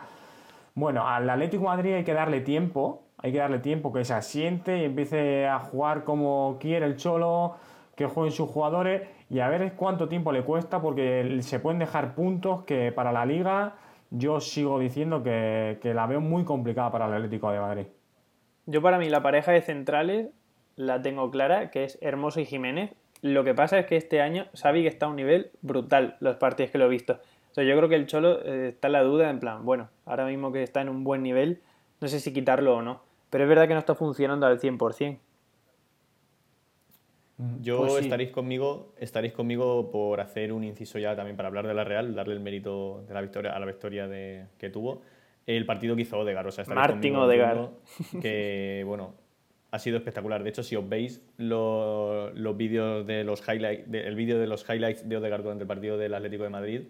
Bueno, 0.74 1.08
al 1.08 1.30
Atlético 1.30 1.66
Madrid 1.66 1.94
hay 1.94 2.04
que 2.04 2.14
darle 2.14 2.42
tiempo, 2.42 3.04
hay 3.18 3.32
que 3.32 3.38
darle 3.38 3.60
tiempo 3.60 3.94
que 3.94 4.04
se 4.06 4.14
asiente 4.14 4.80
y 4.80 4.86
empiece 4.86 5.48
a 5.48 5.60
jugar 5.60 6.04
como 6.04 6.58
quiere 6.60 6.86
el 6.86 6.96
Cholo, 6.96 7.56
que 7.96 8.06
jueguen 8.08 8.32
sus 8.32 8.50
jugadores 8.50 9.08
y 9.30 9.40
a 9.40 9.48
ver 9.48 9.74
cuánto 9.74 10.08
tiempo 10.10 10.32
le 10.32 10.44
cuesta, 10.44 10.82
porque 10.82 11.40
se 11.42 11.60
pueden 11.60 11.80
dejar 11.80 12.14
puntos 12.14 12.64
que 12.64 12.92
para 12.92 13.12
la 13.12 13.26
liga 13.26 13.76
yo 14.12 14.40
sigo 14.40 14.80
diciendo 14.80 15.24
que, 15.24 15.80
que 15.82 15.94
la 15.94 16.06
veo 16.06 16.22
muy 16.22 16.44
complicada 16.44 16.92
para 16.92 17.08
el 17.08 17.14
Atlético 17.14 17.52
de 17.52 17.60
Madrid. 17.60 17.86
Yo 18.66 18.82
para 18.82 18.98
mí 18.98 19.10
la 19.10 19.22
pareja 19.22 19.52
de 19.52 19.62
centrales 19.62 20.28
la 20.76 21.02
tengo 21.02 21.30
clara, 21.32 21.72
que 21.72 21.84
es 21.84 21.98
Hermoso 22.02 22.40
y 22.40 22.46
Jiménez. 22.46 22.92
Lo 23.22 23.44
que 23.44 23.54
pasa 23.54 23.80
es 23.80 23.86
que 23.86 23.96
este 23.96 24.22
año 24.22 24.48
Xavi 24.54 24.84
que 24.84 24.88
está 24.88 25.08
a 25.08 25.10
un 25.10 25.16
nivel 25.16 25.52
brutal, 25.62 26.18
los 26.20 26.36
partidos 26.36 26.72
que 26.72 26.78
lo 26.78 26.86
he 26.86 26.90
visto. 26.90 27.20
O 27.58 27.62
yo 27.62 27.76
creo 27.78 27.88
que 27.88 27.96
el 27.96 28.06
Cholo 28.06 28.42
eh, 28.44 28.70
está 28.70 28.88
en 28.88 28.94
la 28.94 29.04
duda, 29.04 29.30
en 29.30 29.40
plan, 29.40 29.64
bueno, 29.66 29.90
ahora 30.06 30.26
mismo 30.26 30.52
que 30.52 30.62
está 30.62 30.82
en 30.82 30.90
un 30.90 31.04
buen 31.04 31.24
nivel, 31.24 31.62
no 32.02 32.08
sé 32.08 32.20
si 32.20 32.34
quitarlo 32.34 32.76
o 32.76 32.82
no. 32.82 33.02
Pero 33.30 33.46
es 33.46 33.50
verdad 33.50 33.68
que 33.68 33.74
no 33.74 33.80
está 33.80 33.96
funcionando 33.96 34.46
al 34.46 34.60
100%. 34.60 35.18
Yo 37.62 37.80
pues 37.80 38.04
estaréis 38.04 38.32
conmigo, 38.32 38.94
estaréis 38.98 39.34
conmigo 39.34 39.92
por 39.92 40.22
hacer 40.22 40.54
un 40.54 40.64
inciso 40.64 41.00
ya 41.00 41.16
también 41.18 41.36
para 41.36 41.48
hablar 41.48 41.68
de 41.68 41.74
la 41.74 41.84
Real, 41.84 42.16
darle 42.16 42.34
el 42.34 42.40
mérito 42.40 43.04
de 43.08 43.14
la 43.14 43.22
victoria 43.22 43.52
a 43.52 43.60
la 43.60 43.66
victoria 43.66 44.08
de, 44.08 44.46
que 44.58 44.70
tuvo. 44.70 45.02
El 45.46 45.66
partido 45.66 45.96
que 45.96 46.04
hizo 46.04 46.18
Odegar, 46.18 46.48
o 46.48 46.52
sea, 46.52 46.64
Martín 46.74 47.16
Odegar. 47.18 47.72
Que 48.22 48.84
bueno, 48.86 49.14
ha 49.76 49.80
sido 49.80 49.98
espectacular. 49.98 50.42
De 50.42 50.50
hecho, 50.50 50.64
si 50.64 50.76
os 50.78 50.88
veis 50.88 51.22
los, 51.38 52.58
vídeos 52.58 53.06
de 53.06 53.26
los 53.26 53.42
highlights, 53.46 53.94
el 53.94 54.16
vídeo 54.16 54.40
de 54.40 54.48
los 54.48 54.68
highlights 54.68 55.08
de 55.08 55.18
Odegaard 55.18 55.44
durante 55.44 55.64
el 55.64 55.68
partido 55.68 55.98
del 55.98 56.14
Atlético 56.14 56.44
de 56.44 56.50
Madrid, 56.50 56.82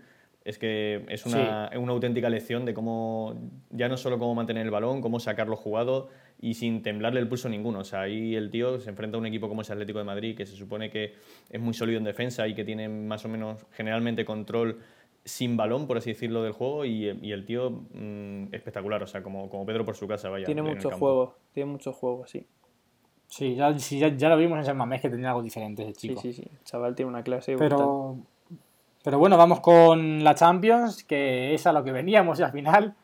es 0.44 0.60
que 0.60 1.04
es 1.10 1.25
una, 1.25 1.72
una, 1.75 1.92
auténtica 1.94 2.30
lección 2.30 2.63
de 2.65 2.75
cómo, 2.75 3.50
ya 3.72 3.89
no 3.89 3.98
solo 3.98 4.20
cómo 4.20 4.36
mantener 4.36 4.63
el 4.63 4.72
balón, 4.72 5.01
cómo 5.01 5.20
sacarlo 5.20 5.56
jugado 5.56 6.10
y 6.39 6.54
sin 6.54 6.84
temblarle 6.84 7.20
el 7.20 7.27
pulso 7.27 7.48
a 7.48 7.51
ninguno. 7.51 7.80
O 7.80 7.84
sea, 7.84 8.01
ahí 8.01 8.36
el 8.36 8.51
tío 8.51 8.80
se 8.80 8.92
enfrenta 8.92 9.18
a 9.18 9.20
un 9.20 9.25
equipo 9.25 9.50
como 9.50 9.63
ese 9.63 9.74
Atlético 9.74 9.98
de 9.98 10.06
Madrid, 10.06 10.38
que 10.38 10.46
se 10.46 10.56
supone 10.56 10.92
que 10.92 11.15
es 11.50 11.60
muy 11.60 11.74
sólido 11.74 11.98
en 11.98 12.04
defensa 12.04 12.48
y 12.48 12.54
que 12.54 12.63
tiene 12.63 12.88
más 12.88 13.25
o 13.25 13.30
menos 13.30 13.65
generalmente 13.72 14.24
control 14.24 14.77
sin 15.25 15.58
balón, 15.58 15.88
por 15.88 15.98
así 15.98 16.12
decirlo, 16.12 16.44
del 16.44 16.54
juego 16.54 16.86
y, 16.86 17.08
el 17.08 17.46
tío 17.46 17.72
mm, 17.72 18.54
espectacular, 18.54 19.01
o 19.01 19.08
sea, 19.08 19.24
como, 19.24 19.50
como 19.50 19.65
Pedro 19.65 19.84
por 19.84 19.96
su 19.96 20.08
casa, 20.08 20.30
vaya. 20.30 20.46
Tiene 20.46 20.62
mucho 20.62 20.92
juego, 20.92 21.36
tiene 21.51 21.72
mucho 21.72 21.92
juego, 21.92 22.27
sí. 22.27 22.46
Sí, 23.27 23.55
ya, 23.55 23.72
ya, 23.75 24.29
lo 24.29 24.38
vimos 24.38 24.60
en 24.60 24.65
San 24.65 24.77
Mamés 24.77 25.01
que 25.01 25.10
tenía 25.10 25.29
algo 25.29 25.44
diferente 25.44 25.84
ese 25.84 25.94
chico. 25.94 26.22
Sí, 26.22 26.34
sí, 26.34 26.44
sí. 26.44 26.50
El 26.51 26.63
chaval 26.63 26.96
tiene 26.96 27.10
una 27.10 27.24
clase. 27.24 27.55
Pero, 27.58 28.17
pero 29.03 29.20
bueno, 29.20 29.38
vamos 29.38 29.60
con 29.60 30.24
la 30.24 30.36
Champions, 30.36 31.03
que 31.03 31.53
es 31.53 31.67
a 31.67 31.74
lo 31.74 31.84
que 31.84 31.91
veníamos 31.91 32.39
y 32.39 32.44
al 32.44 32.51
final 32.51 32.96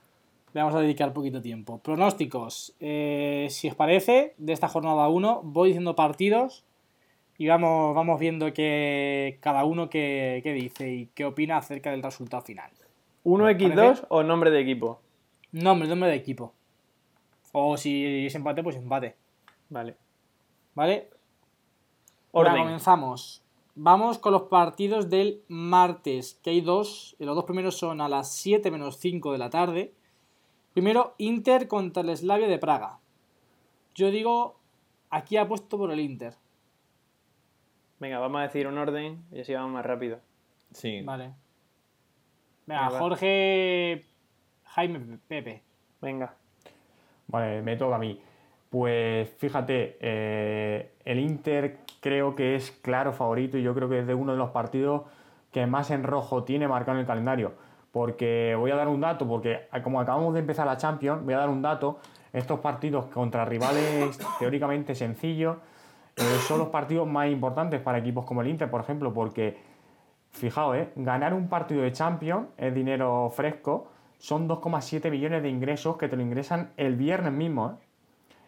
le 0.54 0.62
vamos 0.62 0.75
a 0.75 0.82
dedicar 0.82 1.13
poquito 1.13 1.42
tiempo. 1.42 1.80
Pronósticos. 1.80 2.75
Eh, 2.80 3.48
si 3.50 3.70
os 3.70 3.75
parece, 3.75 4.34
de 4.38 4.54
esta 4.54 4.68
jornada 4.68 5.08
1 5.08 5.42
voy 5.44 5.70
diciendo 5.70 5.96
partidos 5.96 6.66
y 7.38 7.48
vamos, 7.48 7.96
vamos 7.96 8.20
viendo 8.20 8.54
que 8.54 9.38
cada 9.42 9.64
uno 9.66 9.90
qué, 9.90 10.42
dice 10.44 10.92
y 10.92 11.05
qué 11.07 11.25
opina 11.25 11.57
acerca 11.57 11.92
del 11.92 12.03
resultado 12.03 12.44
final. 12.44 12.70
¿1x2 13.24 14.05
o 14.10 14.24
nombre 14.24 14.51
de 14.51 14.62
equipo? 14.62 15.00
Nombre, 15.51 15.88
nombre 15.88 16.10
de 16.10 16.16
equipo. 16.16 16.53
O 17.51 17.77
si 17.77 18.25
es 18.25 18.36
empate, 18.36 18.64
pues 18.64 18.75
empate. 18.75 19.16
Vale. 19.70 19.96
¿Vale? 20.75 21.10
Ahora 22.34 22.55
comenzamos. 22.55 23.44
Vamos 23.75 24.20
con 24.20 24.34
los 24.34 24.44
partidos 24.44 25.10
del 25.10 25.44
martes, 25.48 26.40
que 26.44 26.51
hay 26.51 26.62
dos. 26.62 27.16
Los 27.20 27.36
dos 27.36 27.46
primeros 27.46 27.77
son 27.77 28.01
a 28.01 28.10
las 28.10 28.31
7 28.34 28.70
menos 28.70 28.98
5 28.98 29.31
de 29.31 29.38
la 29.38 29.50
tarde. 29.50 29.94
Primero, 30.74 31.16
Inter 31.18 31.68
contra 31.68 32.03
el 32.03 32.16
Slavia 32.16 32.48
de 32.48 32.57
Praga. 32.57 33.00
Yo 33.96 34.12
digo, 34.12 34.60
aquí 35.10 35.38
apuesto 35.38 35.77
por 35.77 35.92
el 35.92 36.00
Inter. 36.00 36.36
Venga, 38.00 38.20
vamos 38.20 38.40
a 38.40 38.44
decir 38.44 38.68
un 38.68 38.77
orden 38.77 39.24
y 39.31 39.42
así 39.42 39.53
vamos 39.53 39.72
más 39.72 39.86
rápido. 39.86 40.20
Sí. 40.72 41.01
Vale. 41.01 41.34
Venga, 42.66 42.90
Jorge, 42.90 44.05
Jaime, 44.64 45.20
Pepe. 45.27 45.64
Venga. 46.01 46.36
Vale, 47.27 47.62
me 47.62 47.75
toca 47.77 47.96
a 47.96 48.00
mí. 48.00 48.20
Pues 48.72 49.29
fíjate, 49.38 49.98
eh, 50.00 50.94
el 51.03 51.20
Inter 51.20 51.79
creo 52.00 52.36
que 52.36 52.55
es 52.55 52.72
claro 52.72 53.12
favorito 53.12 53.57
y 53.57 53.64
yo 53.64 53.75
creo 53.75 53.90
que 53.90 54.00
es 54.00 54.07
de 54.07 54.14
uno 54.14 54.31
de 54.31 54.38
los 54.38 54.51
partidos 54.51 55.01
que 55.51 55.68
más 55.68 55.92
en 55.92 56.03
rojo 56.03 56.46
tiene 56.46 56.70
marcado 56.70 56.96
en 56.98 57.01
el 57.01 57.05
calendario. 57.05 57.51
Porque 57.92 58.55
voy 58.57 58.72
a 58.72 58.77
dar 58.77 58.88
un 58.88 59.01
dato, 59.01 59.27
porque 59.27 59.68
como 59.84 60.00
acabamos 60.00 60.34
de 60.34 60.40
empezar 60.40 60.66
la 60.66 60.77
Champions, 60.77 61.22
voy 61.25 61.34
a 61.34 61.40
dar 61.40 61.50
un 61.50 61.62
dato. 61.62 62.00
Estos 62.31 62.62
partidos 62.62 63.07
contra 63.07 63.44
rivales 63.44 64.18
teóricamente 64.40 64.96
sencillos 64.96 65.57
eh, 66.16 66.24
son 66.48 66.60
los 66.60 66.70
partidos 66.70 67.05
más 67.05 67.27
importantes 67.27 67.81
para 67.81 67.98
equipos 67.98 68.24
como 68.24 68.42
el 68.42 68.48
Inter, 68.48 68.72
por 68.72 68.79
ejemplo, 68.79 69.14
porque 69.14 69.57
fijaos, 70.29 70.77
eh, 70.77 70.94
ganar 70.96 71.34
un 71.34 71.50
partido 71.50 71.81
de 71.81 71.92
Champions 71.92 72.48
es 72.55 72.74
dinero 72.74 73.29
fresco, 73.36 73.92
son 74.18 74.48
2,7 74.48 75.12
millones 75.12 75.44
de 75.44 75.50
ingresos 75.50 75.98
que 75.98 76.07
te 76.07 76.16
lo 76.16 76.22
ingresan 76.22 76.72
el 76.77 76.96
viernes 76.96 77.34
mismo. 77.34 77.72
¿eh? 77.72 77.91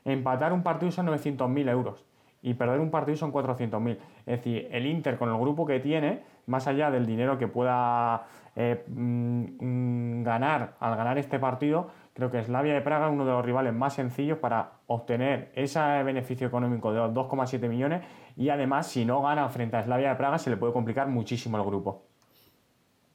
Empatar 0.05 0.53
un 0.53 0.63
partido 0.63 0.91
son 0.91 1.07
900.000 1.07 1.69
euros 1.69 2.05
y 2.43 2.53
perder 2.55 2.81
un 2.81 2.91
partido 2.91 3.17
son 3.17 3.31
400.000. 3.31 3.97
Es 4.25 4.37
decir, 4.37 4.67
el 4.69 4.85
Inter 4.85 5.17
con 5.17 5.29
el 5.29 5.37
grupo 5.37 5.65
que 5.65 5.79
tiene, 5.79 6.23
más 6.45 6.67
allá 6.67 6.91
del 6.91 7.05
dinero 7.05 7.37
que 7.37 7.47
pueda 7.47 8.25
eh, 8.55 8.83
mm, 8.87 9.43
mm, 9.59 10.23
ganar 10.23 10.75
al 10.81 10.97
ganar 10.97 11.17
este 11.17 11.39
partido, 11.39 11.89
creo 12.13 12.29
que 12.29 12.43
Slavia 12.43 12.73
de 12.73 12.81
Praga 12.81 13.07
es 13.07 13.13
uno 13.13 13.25
de 13.25 13.31
los 13.31 13.45
rivales 13.45 13.73
más 13.73 13.93
sencillos 13.93 14.37
para 14.39 14.73
obtener 14.87 15.51
ese 15.55 15.79
beneficio 16.03 16.45
económico 16.45 16.91
de 16.91 16.99
los 16.99 17.13
2,7 17.13 17.69
millones 17.69 18.03
y 18.35 18.49
además 18.49 18.87
si 18.87 19.05
no 19.05 19.21
gana 19.21 19.47
frente 19.47 19.77
a 19.77 19.83
Slavia 19.83 20.09
de 20.09 20.15
Praga 20.15 20.37
se 20.37 20.49
le 20.49 20.57
puede 20.57 20.73
complicar 20.73 21.07
muchísimo 21.07 21.57
el 21.57 21.63
grupo. 21.63 22.12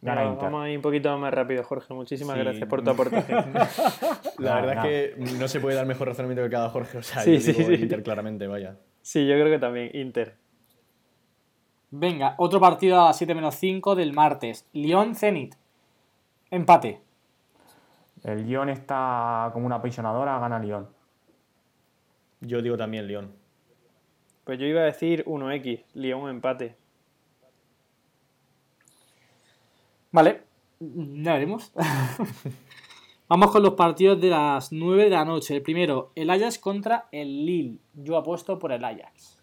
Vamos 0.01 0.65
a 0.65 0.71
ir 0.71 0.77
un 0.77 0.83
poquito 0.83 1.17
más 1.19 1.35
rápido, 1.35 1.65
Jorge. 1.65 1.93
Muchísimas 1.93 2.37
gracias 2.39 2.69
por 2.69 2.83
tu 2.83 2.91
aportación. 2.91 3.53
La 4.39 4.61
verdad 4.61 4.87
es 4.87 5.15
que 5.17 5.35
no 5.39 5.49
se 5.49 5.61
puede 5.61 5.77
dar 5.77 5.87
mejor 5.87 6.09
razonamiento 6.09 6.45
que 6.45 6.51
cada 6.51 6.71
Jorge. 6.71 6.99
O 6.99 7.03
sea, 7.03 7.23
sí, 7.23 7.41
sí, 7.41 7.51
Inter 7.75 8.03
claramente, 8.03 8.47
vaya. 8.47 8.77
Sí, 9.03 9.27
yo 9.27 9.35
creo 9.35 9.51
que 9.51 9.59
también, 9.59 9.91
Inter. 9.95 10.37
Venga, 11.91 12.35
otro 12.39 12.61
partido 12.61 13.01
a 13.01 13.07
las 13.07 13.19
7 13.19 13.35
menos 13.35 13.55
5 13.57 13.97
del 13.97 14.13
martes. 14.13 14.69
Lyon-Zenit. 14.73 15.55
Empate. 16.51 17.01
El 18.25 18.47
Lyon 18.47 18.69
está 18.69 19.51
como 19.53 19.67
una 19.67 19.77
apasionadora, 19.77 20.39
gana 20.39 20.59
Lyon. 20.59 20.89
Yo 22.41 22.63
digo 22.63 22.77
también 22.77 23.07
Lyon. 23.07 23.33
Pues 24.45 24.59
yo 24.59 24.67
iba 24.67 24.81
a 24.81 24.85
decir 24.85 25.25
1X, 25.25 25.85
Lyon 25.95 26.31
empate. 26.31 26.77
Vale, 30.11 30.43
ya 30.81 31.35
veremos. 31.35 31.73
Vamos 33.29 33.51
con 33.51 33.63
los 33.63 33.75
partidos 33.75 34.19
de 34.21 34.31
las 34.31 34.73
9 34.73 35.05
de 35.05 35.11
la 35.11 35.25
noche. 35.25 35.57
El 35.57 35.63
primero, 35.63 36.13
el 36.15 36.31
Ajax 36.31 36.59
contra 36.59 37.09
el 37.13 37.45
Lille. 37.45 37.79
Yo 37.93 38.17
apuesto 38.17 38.59
por 38.59 38.73
el 38.73 38.83
Ajax. 38.83 39.39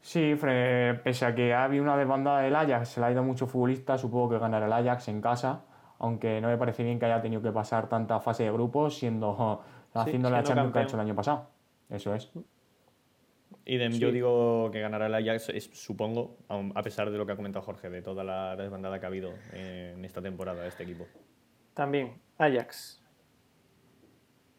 Sí, 0.00 0.34
pese 0.40 1.26
a 1.26 1.34
que 1.34 1.52
ha 1.52 1.64
habido 1.64 1.82
una 1.82 1.96
desbandada 1.96 2.40
del 2.40 2.54
Ajax, 2.54 2.90
se 2.90 3.00
le 3.00 3.06
ha 3.06 3.10
ido 3.10 3.24
mucho 3.24 3.46
futbolista, 3.46 3.98
supongo 3.98 4.30
que 4.30 4.38
ganará 4.38 4.66
el 4.66 4.72
Ajax 4.72 5.08
en 5.08 5.20
casa, 5.20 5.64
aunque 5.98 6.40
no 6.40 6.48
me 6.48 6.56
parece 6.56 6.84
bien 6.84 6.98
que 6.98 7.06
haya 7.06 7.20
tenido 7.20 7.42
que 7.42 7.50
pasar 7.50 7.88
tanta 7.88 8.20
fase 8.20 8.44
de 8.44 8.52
grupos 8.52 8.96
siendo 8.96 9.62
haciendo 9.94 10.30
la 10.30 10.42
Champions 10.42 10.72
que 10.72 10.78
ha 10.78 10.82
hecho 10.82 10.96
el 10.96 11.00
año 11.00 11.14
pasado. 11.14 11.48
Eso 11.90 12.14
es. 12.14 12.30
Y 13.68 13.98
yo 13.98 14.12
digo 14.12 14.70
que 14.70 14.80
ganará 14.80 15.06
el 15.06 15.14
Ajax, 15.14 15.52
supongo, 15.72 16.36
a 16.48 16.82
pesar 16.82 17.10
de 17.10 17.18
lo 17.18 17.26
que 17.26 17.32
ha 17.32 17.36
comentado 17.36 17.64
Jorge, 17.64 17.90
de 17.90 18.00
toda 18.00 18.22
la 18.22 18.54
desbandada 18.54 19.00
que 19.00 19.06
ha 19.06 19.08
habido 19.08 19.34
en 19.52 20.04
esta 20.04 20.22
temporada 20.22 20.62
de 20.62 20.68
este 20.68 20.84
equipo. 20.84 21.06
También, 21.74 22.14
Ajax. 22.38 23.02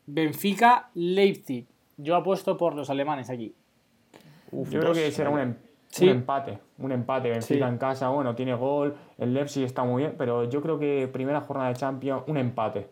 Benfica, 0.06 0.90
Leipzig. 0.94 1.68
Yo 1.96 2.16
apuesto 2.16 2.58
por 2.58 2.76
los 2.76 2.90
alemanes 2.90 3.30
aquí. 3.30 3.56
yo 4.52 4.80
creo 4.80 4.94
que 4.94 5.10
será 5.12 5.30
un, 5.30 5.40
em-, 5.40 5.56
empate. 6.02 6.60
Un 6.78 6.92
empate. 6.92 7.30
Benfica 7.30 7.68
en 7.70 7.78
casa, 7.78 8.10
bueno, 8.10 8.36
tiene 8.36 8.56
gol. 8.56 8.96
El 9.18 9.34
Leipzig 9.34 9.64
está 9.64 9.86
muy 9.86 10.04
bien, 10.04 10.16
pero 10.18 10.50
yo 10.50 10.62
creo 10.62 10.78
que 10.78 11.08
primera 11.08 11.40
jornada 11.40 11.70
de 11.70 11.76
Champions, 11.76 12.24
un 12.28 12.38
empate. 12.38 12.90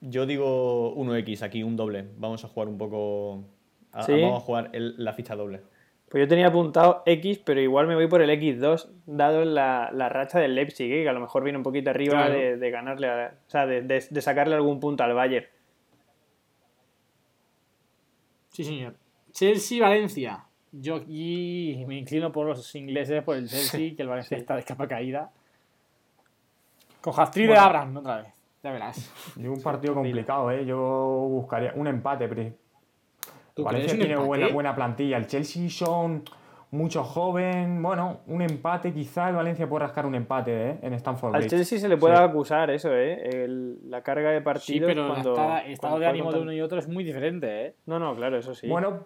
Yo 0.00 0.26
digo 0.26 0.92
1x 0.96 1.42
aquí, 1.42 1.62
un 1.62 1.76
doble. 1.76 2.08
Vamos 2.18 2.44
a 2.44 2.48
jugar 2.48 2.68
un 2.68 2.78
poco. 2.78 3.44
A- 3.92 4.02
¿Sí? 4.02 4.12
Vamos 4.20 4.38
a 4.42 4.44
jugar 4.46 4.70
el- 4.72 4.94
la 5.02 5.12
ficha 5.12 5.34
doble. 5.36 5.60
Pues 6.08 6.24
yo 6.24 6.28
tenía 6.28 6.48
apuntado 6.48 7.02
X, 7.06 7.38
pero 7.38 7.60
igual 7.60 7.86
me 7.86 7.94
voy 7.94 8.06
por 8.06 8.20
el 8.20 8.28
X2, 8.30 8.90
dado 9.06 9.44
la, 9.46 9.90
la 9.94 10.08
racha 10.10 10.38
del 10.40 10.54
Leipzig, 10.54 10.92
¿eh? 10.92 11.02
que 11.04 11.08
a 11.08 11.12
lo 11.14 11.20
mejor 11.20 11.42
viene 11.42 11.56
un 11.56 11.62
poquito 11.64 11.88
arriba 11.90 12.12
Claro. 12.26 12.34
de, 12.34 12.56
de 12.58 12.70
ganarle, 12.70 13.08
a- 13.08 13.34
o 13.46 13.50
sea, 13.50 13.64
de, 13.66 13.80
de- 13.82 14.06
de 14.10 14.20
sacarle 14.20 14.54
algún 14.54 14.78
punto 14.78 15.02
al 15.04 15.14
Bayern. 15.14 15.46
Sí, 18.50 18.64
señor. 18.64 18.94
Chelsea-Valencia. 19.32 20.44
Yo 20.72 20.96
aquí 20.96 21.84
me 21.86 21.96
inclino 21.98 22.32
por 22.32 22.46
los 22.46 22.74
ingleses, 22.74 23.22
por 23.22 23.36
el 23.36 23.48
Chelsea, 23.48 23.94
que 23.96 24.02
el 24.02 24.08
Valencia 24.08 24.36
está 24.36 24.56
de 24.56 24.62
capa 24.64 24.86
caída. 24.88 25.30
Con 27.00 27.14
Hastri 27.18 27.46
de. 27.46 27.56
Abraham 27.56 27.96
otra 27.98 28.22
vez. 28.22 28.32
Ya 28.62 28.70
verás. 28.72 29.10
Un 29.36 29.60
partido 29.62 29.94
complicado, 29.94 30.50
¿eh? 30.50 30.64
Yo 30.66 30.78
buscaría 31.30 31.72
un 31.74 31.86
empate. 31.86 32.54
Pero 33.54 33.64
¿Tú 33.68 33.74
Valencia 33.74 33.98
tiene 33.98 34.16
buena, 34.16 34.48
buena 34.48 34.74
plantilla. 34.74 35.16
El 35.16 35.26
Chelsea 35.26 35.68
son 35.68 36.22
muchos 36.70 37.06
jóvenes. 37.06 37.82
Bueno, 37.82 38.20
un 38.26 38.40
empate. 38.42 38.92
Quizá 38.92 39.28
el 39.28 39.36
Valencia 39.36 39.68
puede 39.68 39.84
rascar 39.84 40.06
un 40.06 40.14
empate 40.14 40.70
¿eh? 40.70 40.78
en 40.82 40.94
Stamford 40.94 41.36
Al. 41.36 41.46
Chelsea 41.46 41.78
se 41.78 41.88
le 41.88 41.96
puede 41.98 42.16
Sí. 42.16 42.22
acusar 42.22 42.70
eso, 42.70 42.92
¿eh? 42.94 43.44
El- 43.44 43.90
la 43.90 44.02
carga 44.02 44.30
de 44.30 44.38
Sí, 44.38 44.44
partidos 44.44 44.88
pero 44.88 45.02
el 45.02 45.08
cuando... 45.12 45.30
estado, 45.32 45.56
estado 45.58 45.76
cuando 45.80 45.98
de 45.98 46.06
ánimo 46.06 46.32
de 46.32 46.40
uno 46.40 46.52
y 46.52 46.60
otro 46.62 46.78
es 46.78 46.88
muy 46.88 47.04
diferente, 47.04 47.66
¿eh? 47.66 47.74
No, 47.86 47.98
no, 47.98 48.14
claro, 48.16 48.38
eso 48.38 48.54
sí. 48.54 48.68
Bueno, 48.68 49.00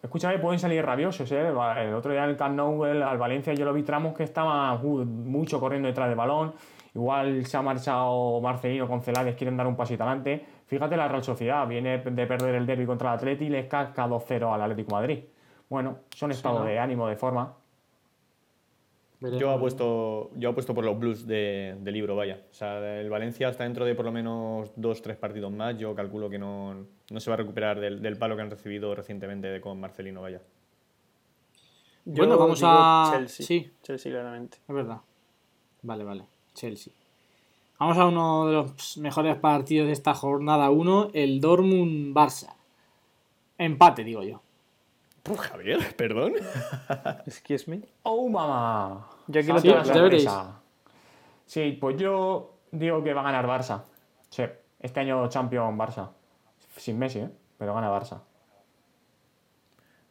escúchame, 0.00 0.38
pueden 0.38 0.60
salir 0.60 0.84
rabiosos, 0.84 1.30
¿eh? 1.32 1.48
El 1.48 1.94
otro 1.94 2.12
día 2.12 2.22
en 2.22 2.30
el 2.30 2.36
Camp 2.36 2.54
Nou, 2.54 2.84
el- 2.84 3.02
al 3.02 3.18
Valencia, 3.18 3.52
yo 3.54 3.64
lo 3.64 3.72
vi 3.72 3.82
tramos 3.82 4.14
que 4.16 4.22
estaba 4.22 4.72
uh, 4.80 5.04
mucho 5.04 5.58
corriendo 5.58 5.88
detrás 5.88 6.08
del 6.08 6.16
balón. 6.16 6.52
Igual 6.98 7.46
se 7.46 7.56
ha 7.56 7.62
marchado 7.62 8.40
Marcelino 8.40 8.88
con 8.88 9.00
Celades, 9.02 9.36
quieren 9.36 9.56
dar 9.56 9.68
un 9.68 9.76
pasito 9.76 10.02
adelante. 10.02 10.44
Fíjate 10.66 10.96
la 10.96 11.06
Real 11.06 11.22
Sociedad, 11.22 11.64
viene 11.68 11.98
de 11.98 12.26
perder 12.26 12.56
el 12.56 12.66
derby 12.66 12.86
contra 12.86 13.10
el 13.10 13.18
Atleti 13.18 13.44
y 13.44 13.48
les 13.50 13.66
casca 13.68 14.08
2-0 14.08 14.52
al 14.52 14.62
Atlético 14.62 14.90
Madrid. 14.96 15.20
Bueno, 15.68 15.98
son 16.14 16.32
estados 16.32 16.60
¿no? 16.60 16.66
de 16.66 16.76
ánimo, 16.78 17.06
de 17.06 17.14
forma. 17.14 17.54
Yo 19.20 19.50
apuesto, 19.52 20.30
yo 20.36 20.50
apuesto 20.50 20.74
por 20.74 20.84
los 20.84 20.98
Blues 20.98 21.26
de, 21.26 21.76
de 21.80 21.92
libro, 21.92 22.16
vaya. 22.16 22.40
O 22.50 22.54
sea, 22.54 23.00
el 23.00 23.08
Valencia 23.10 23.48
hasta 23.48 23.62
dentro 23.64 23.84
de 23.84 23.94
por 23.94 24.04
lo 24.04 24.12
menos 24.12 24.72
dos, 24.76 25.00
tres 25.02 25.16
partidos 25.16 25.52
más. 25.52 25.76
Yo 25.78 25.94
calculo 25.94 26.28
que 26.28 26.38
no, 26.38 26.84
no 27.10 27.20
se 27.20 27.30
va 27.30 27.34
a 27.34 27.36
recuperar 27.36 27.78
del, 27.80 28.00
del 28.02 28.16
palo 28.16 28.34
que 28.36 28.42
han 28.42 28.50
recibido 28.50 28.92
recientemente 28.94 29.46
de- 29.48 29.60
con 29.60 29.78
Marcelino, 29.80 30.22
vaya. 30.22 30.40
Yo 32.04 32.22
Bueno, 32.24 32.38
vamos 32.38 32.58
digo 32.60 32.70
a- 32.72 33.10
Chelsea. 33.12 33.46
sí. 33.46 33.72
Chelsea, 33.82 34.10
claramente. 34.12 34.58
Es 34.68 34.74
verdad. 34.74 34.98
Vale, 35.82 36.04
vale. 36.04 36.24
Chelsea. 36.58 36.92
Vamos 37.78 37.96
a 37.96 38.06
uno 38.06 38.46
de 38.48 38.52
los 38.54 38.98
mejores 38.98 39.36
partidos 39.36 39.86
de 39.86 39.92
esta 39.92 40.12
jornada 40.12 40.68
1, 40.70 41.10
el 41.14 41.40
Dortmund-Barça. 41.40 42.52
Empate, 43.56 44.02
digo 44.02 44.24
yo. 44.24 44.42
Javier, 45.36 45.94
perdón. 45.96 46.32
Excuse 47.26 47.70
me. 47.70 47.82
¡Oh, 48.02 48.28
mamá! 48.28 49.08
Yo 49.28 49.40
aquí 49.40 49.52
lo 49.52 49.62
tengo 49.62 49.76
la 49.76 49.84
ya 49.84 49.92
claro. 49.92 50.02
veréis. 50.04 50.24
sorpresa. 50.24 50.60
Sí, 51.46 51.78
pues 51.80 51.96
yo 51.96 52.54
digo 52.72 53.04
que 53.04 53.14
va 53.14 53.20
a 53.20 53.24
ganar 53.24 53.46
Barça. 53.46 53.84
Sí, 54.30 54.42
este 54.80 55.00
año 55.00 55.28
Champion 55.28 55.78
Barça. 55.78 56.10
Sin 56.76 56.98
Messi, 56.98 57.20
¿eh? 57.20 57.30
Pero 57.58 57.74
gana 57.74 57.90
Barça. 57.90 58.22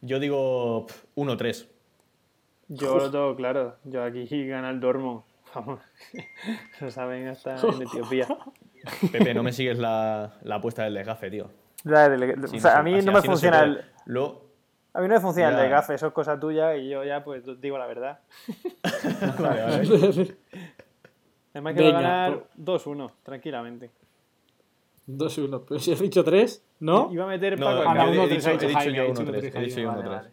Yo 0.00 0.18
digo 0.20 0.86
pf, 0.86 1.06
1-3. 1.16 1.68
Yo 2.68 2.96
lo 2.96 3.10
tengo 3.10 3.36
claro. 3.36 3.76
Yo 3.84 4.02
aquí 4.04 4.46
gana 4.46 4.70
el 4.70 4.80
Dortmund. 4.80 5.22
Vamos. 5.58 5.80
Lo 6.80 6.90
saben 6.90 7.28
hasta 7.28 7.56
en 7.60 7.82
Etiopía. 7.82 8.26
Pepe, 9.12 9.34
no 9.34 9.42
me 9.42 9.52
sigues 9.52 9.78
la, 9.78 10.38
la 10.42 10.54
apuesta 10.56 10.84
del 10.84 10.94
desgafe, 10.94 11.30
tío. 11.30 11.50
Ya, 11.84 12.08
del- 12.08 12.48
Sí, 12.48 12.56
o 12.58 12.60
sea, 12.60 12.74
no 12.74 12.78
a 12.78 12.82
mí 12.84 12.94
así- 12.94 13.06
no 13.06 13.12
me 13.12 13.22
funciona 13.22 13.58
puede. 13.60 13.70
el, 13.72 13.84
Luego, 14.06 14.44
a 14.92 15.00
mí 15.00 15.08
no 15.08 15.14
me 15.14 15.20
funciona 15.20 15.48
el 15.50 15.56
Ya. 15.56 15.62
de 15.62 15.68
gafe, 15.68 15.94
eso 15.94 16.06
es 16.08 16.12
cosa 16.12 16.38
tuya 16.38 16.76
y 16.76 16.88
yo 16.88 17.04
ya 17.04 17.22
pues 17.24 17.42
digo 17.60 17.78
la 17.78 17.86
verdad. 17.86 18.20
vale, 19.38 19.62
vale. 19.62 20.36
Además 21.54 21.74
que 21.74 21.82
va 21.82 21.88
a 21.88 21.92
Venga, 21.92 22.00
ganar 22.00 22.44
2-1, 22.56 23.10
tranquilamente. 23.22 23.90
2-1. 25.08 25.64
Pero 25.68 25.80
si 25.80 25.92
has 25.92 26.00
dicho 26.00 26.22
3, 26.22 26.64
¿no? 26.80 27.08
Iba 27.12 27.24
a 27.24 27.28
meter 27.28 27.58
No, 27.58 27.66
Paco 27.66 27.84
no, 27.84 27.90
he, 27.90 27.94
medio. 28.06 28.12
uno, 28.12 28.22
he 28.24 28.28
tres, 28.28 28.44
dicho, 28.44 28.50
he 28.50 28.58
dicho 28.68 28.78
Jaime, 28.78 28.96
yo 28.96 29.02
ha 29.02 29.06
dicho 29.06 29.22
1-3. 29.22 29.28
uno, 29.28 29.38
He 29.38 29.50
tres, 29.50 29.64
dicho 29.66 29.80
yo 29.80 29.90
Jaime, 29.90 30.08
1-3. 30.08 30.10
vale, 30.10 30.30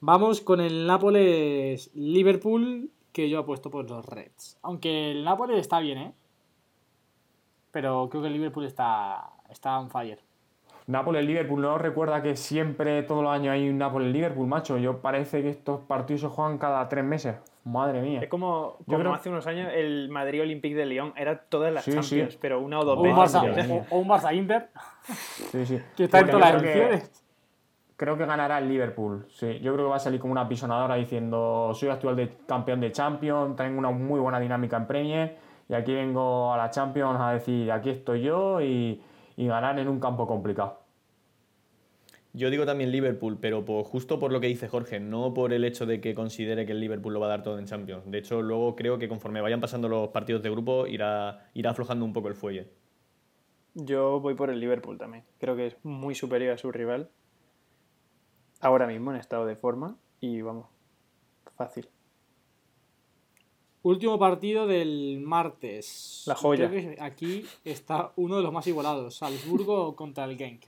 Vamos 0.00 0.40
con 0.42 0.60
el 0.60 0.86
Nápoles-Liverpool, 0.86 2.90
que 3.14 3.30
yo 3.30 3.38
apuesto 3.38 3.70
por 3.70 3.88
los 3.88 4.04
Reds. 4.04 4.58
Aunque 4.62 5.12
el 5.12 5.24
Nápoles 5.24 5.58
está 5.60 5.78
bien, 5.78 5.98
¿eh? 5.98 6.12
Pero 7.70 8.08
creo 8.10 8.22
que 8.22 8.28
el 8.28 8.34
Liverpool 8.34 8.64
está, 8.66 9.30
está 9.48 9.78
on 9.78 9.88
fire. 9.88 10.18
Nápoles-Liverpool, 10.86 11.62
¿no 11.62 11.78
recuerda 11.78 12.20
que 12.20 12.36
siempre, 12.36 13.02
todos 13.04 13.22
los 13.22 13.32
años 13.32 13.52
hay 13.54 13.70
un 13.70 13.78
Nápoles-Liverpool, 13.78 14.46
macho? 14.46 14.76
Yo 14.76 14.98
parece 15.00 15.40
que 15.42 15.48
estos 15.48 15.80
partidos 15.80 16.20
se 16.22 16.26
juegan 16.28 16.58
cada 16.58 16.86
tres 16.90 17.04
meses. 17.04 17.36
Madre 17.64 18.02
mía. 18.02 18.20
Es 18.20 18.28
como, 18.28 18.76
Yo 18.80 18.84
como 18.84 18.98
creo- 18.98 19.14
hace 19.14 19.30
unos 19.30 19.46
años 19.46 19.72
el 19.74 20.10
Madrid 20.10 20.42
Olympique 20.42 20.74
de 20.74 20.84
Lyon. 20.84 21.14
Era 21.16 21.38
todas 21.44 21.72
las 21.72 21.84
Sí, 21.84 21.92
sí. 21.92 21.96
Champions, 22.00 22.36
pero 22.36 22.60
una 22.60 22.80
o 22.80 22.84
dos 22.84 22.98
O 22.98 23.00
un, 23.00 23.08
veces. 23.16 23.34
Barça, 23.34 23.86
o, 23.90 23.94
o 23.96 23.98
un 24.00 24.08
Barça 24.08 24.36
Inter, 24.36 24.68
Sí, 25.50 25.64
sí. 25.64 25.80
que 25.96 26.04
está 26.04 26.18
en 26.20 26.30
todas 26.30 26.52
las 26.52 26.62
ediciones. 26.62 27.23
Creo 27.96 28.16
que 28.18 28.26
ganará 28.26 28.58
el 28.58 28.68
Liverpool. 28.68 29.26
Sí, 29.30 29.60
yo 29.60 29.72
creo 29.72 29.86
que 29.86 29.90
va 29.90 29.96
a 29.96 30.00
salir 30.00 30.18
como 30.20 30.32
una 30.32 30.48
pisonadora 30.48 30.96
diciendo 30.96 31.70
soy 31.74 31.90
actual 31.90 32.16
de 32.16 32.28
campeón 32.46 32.80
de 32.80 32.90
Champions, 32.92 33.54
tengo 33.56 33.78
una 33.78 33.90
muy 33.90 34.18
buena 34.20 34.40
dinámica 34.40 34.76
en 34.76 34.86
Premier 34.86 35.36
y 35.68 35.74
aquí 35.74 35.92
vengo 35.94 36.52
a 36.52 36.56
la 36.56 36.70
Champions 36.70 37.18
a 37.20 37.32
decir 37.32 37.70
aquí 37.70 37.90
estoy 37.90 38.22
yo 38.22 38.60
y, 38.60 39.00
y 39.36 39.46
ganar 39.46 39.78
en 39.78 39.88
un 39.88 40.00
campo 40.00 40.26
complicado. 40.26 40.80
Yo 42.32 42.50
digo 42.50 42.66
también 42.66 42.90
Liverpool, 42.90 43.38
pero 43.40 43.64
por- 43.64 43.84
justo 43.84 44.18
por 44.18 44.32
lo 44.32 44.40
que 44.40 44.48
dice 44.48 44.66
Jorge, 44.68 44.98
no 44.98 45.32
por 45.32 45.52
el 45.52 45.64
hecho 45.64 45.86
de 45.86 46.00
que 46.00 46.14
considere 46.16 46.66
que 46.66 46.72
el 46.72 46.80
Liverpool 46.80 47.14
lo 47.14 47.20
va 47.20 47.26
a 47.26 47.28
dar 47.30 47.42
todo 47.44 47.58
en 47.58 47.66
Champions. 47.66 48.10
De 48.10 48.18
hecho, 48.18 48.42
luego 48.42 48.74
creo 48.74 48.98
que 48.98 49.08
conforme 49.08 49.40
vayan 49.40 49.60
pasando 49.60 49.88
los 49.88 50.08
partidos 50.08 50.42
de 50.42 50.50
grupo, 50.50 50.86
irá, 50.88 51.48
irá 51.54 51.70
aflojando 51.70 52.04
un 52.04 52.12
poco 52.12 52.28
el 52.28 52.34
fuelle. 52.34 52.68
Yo 53.74 54.20
voy 54.20 54.34
por 54.34 54.50
el 54.50 54.58
Liverpool 54.60 54.98
también. 54.98 55.24
Creo 55.38 55.54
que 55.56 55.66
es 55.68 55.76
muy 55.84 56.14
superior 56.14 56.52
a 56.54 56.58
su 56.58 56.72
rival. 56.72 57.10
Ahora 58.64 58.86
mismo 58.86 59.10
en 59.10 59.18
estado 59.18 59.44
de 59.44 59.56
forma. 59.56 59.94
Y 60.20 60.40
vamos, 60.40 60.66
fácil. 61.54 61.86
Último 63.82 64.18
partido 64.18 64.66
del 64.66 65.20
martes. 65.22 66.24
La 66.26 66.34
joya. 66.34 66.70
Creo 66.70 66.96
que 66.96 67.02
aquí 67.02 67.44
está 67.62 68.12
uno 68.16 68.38
de 68.38 68.42
los 68.42 68.54
más 68.54 68.66
igualados. 68.66 69.16
Salzburgo 69.16 69.94
contra 69.96 70.24
el 70.24 70.38
Genk. 70.38 70.62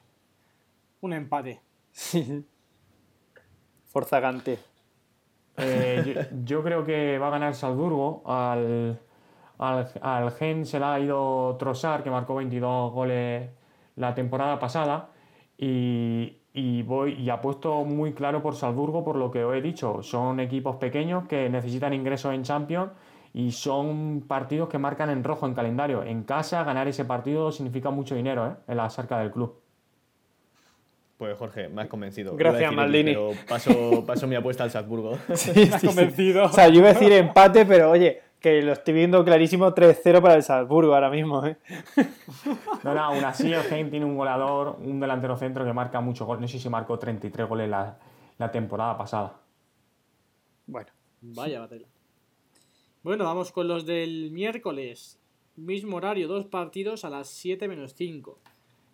Un 1.01 1.15
empate. 1.15 1.63
Forza 3.87 4.21
Gante. 4.21 4.59
Eh, 5.57 6.29
yo, 6.31 6.37
yo 6.45 6.63
creo 6.63 6.85
que 6.85 7.17
va 7.17 7.29
a 7.29 7.31
ganar 7.31 7.55
Salzburgo. 7.55 8.23
Al, 8.27 9.01
al, 9.57 9.91
al 10.03 10.31
Gen 10.33 10.67
se 10.67 10.79
le 10.79 10.85
ha 10.85 11.01
ido 11.01 11.57
Trossard, 11.59 12.03
que 12.03 12.11
marcó 12.11 12.35
22 12.35 12.93
goles 12.93 13.49
la 13.95 14.15
temporada 14.15 14.59
pasada. 14.59 15.09
Y, 15.57 16.37
y 16.57 16.83
voy 16.83 17.13
y 17.13 17.29
apuesto 17.29 17.85
muy 17.85 18.15
claro 18.15 18.43
por 18.43 18.57
Salzburgo 18.57 19.05
por 19.05 19.17
lo 19.17 19.31
que 19.31 19.45
os 19.45 19.55
he 19.55 19.61
dicho. 19.61 20.03
Son 20.03 20.41
equipos 20.41 20.77
pequeños 20.77 21.29
que 21.29 21.51
necesitan 21.51 21.93
ingresos 21.93 22.33
en 22.33 22.45
Champions 22.45 22.93
y 23.35 23.53
son 23.53 24.25
partidos 24.27 24.71
que 24.71 24.79
marcan 24.79 25.11
en 25.11 25.23
rojo 25.23 25.47
en 25.47 25.53
calendario. 25.53 26.03
En 26.03 26.23
casa 26.23 26.65
ganar 26.65 26.89
ese 26.89 27.05
partido 27.05 27.53
significa 27.53 27.91
mucho 27.91 28.15
dinero 28.15 28.47
¿eh? 28.47 28.55
en 28.69 28.79
la 28.79 28.89
sarca 28.89 29.19
del 29.19 29.33
club. 29.33 29.61
Pues 31.19 31.37
Jorge, 31.37 31.69
me 31.69 31.83
has 31.83 31.89
convencido. 31.89 32.35
Gracias, 32.35 32.73
Maldini. 32.73 33.13
Pero 33.13 33.33
paso, 33.47 34.05
paso 34.07 34.27
mi 34.27 34.35
apuesta 34.35 34.65
al 34.65 34.71
Salzburgo. 34.71 35.13
¿Estás 35.29 35.85
convencido? 35.85 36.45
O 36.45 36.53
sea, 36.53 36.69
yo 36.69 36.79
iba 36.79 36.89
a 36.89 36.95
decir 36.95 37.13
empate, 37.13 37.67
pero 37.67 37.91
oye, 37.91 38.23
que 38.47 38.63
lo 38.63 38.75
estoy 38.75 38.95
viendo 38.95 39.25
clarísimo 39.25 39.75
3-0 39.75 40.23
para 40.23 40.37
el 40.37 40.45
Salzburgo 40.45 40.95
ahora 40.95 41.11
mismo. 41.11 41.45
¿eh? 41.45 41.57
No, 42.85 42.95
no, 42.95 43.01
aún 43.01 43.25
así 43.25 43.53
el 43.53 43.63
Gen 43.63 43.91
tiene 43.91 44.07
un 44.07 44.17
goleador, 44.17 44.77
un 44.79 45.01
delantero 45.01 45.37
centro 45.37 45.65
que 45.65 45.73
marca 45.73 46.01
muchos 46.01 46.29
goles. 46.29 46.43
No 46.43 46.47
sé 46.47 46.61
si 46.61 46.69
marcó 46.69 46.97
33 46.97 47.49
goles 47.49 47.69
la, 47.69 47.99
la 48.39 48.53
temporada 48.53 48.97
pasada. 48.97 49.41
Bueno, 50.69 50.93
Vaya 51.23 51.59
batalla. 51.59 51.89
Bueno, 53.03 53.25
vamos 53.25 53.51
con 53.51 53.67
los 53.67 53.85
del 53.85 54.31
miércoles. 54.31 55.19
Mismo 55.57 55.97
horario, 55.97 56.29
dos 56.29 56.45
partidos 56.45 57.05
a 57.05 57.11
las 57.11 57.27
7 57.27 57.67
menos 57.67 57.95
5. 57.95 58.39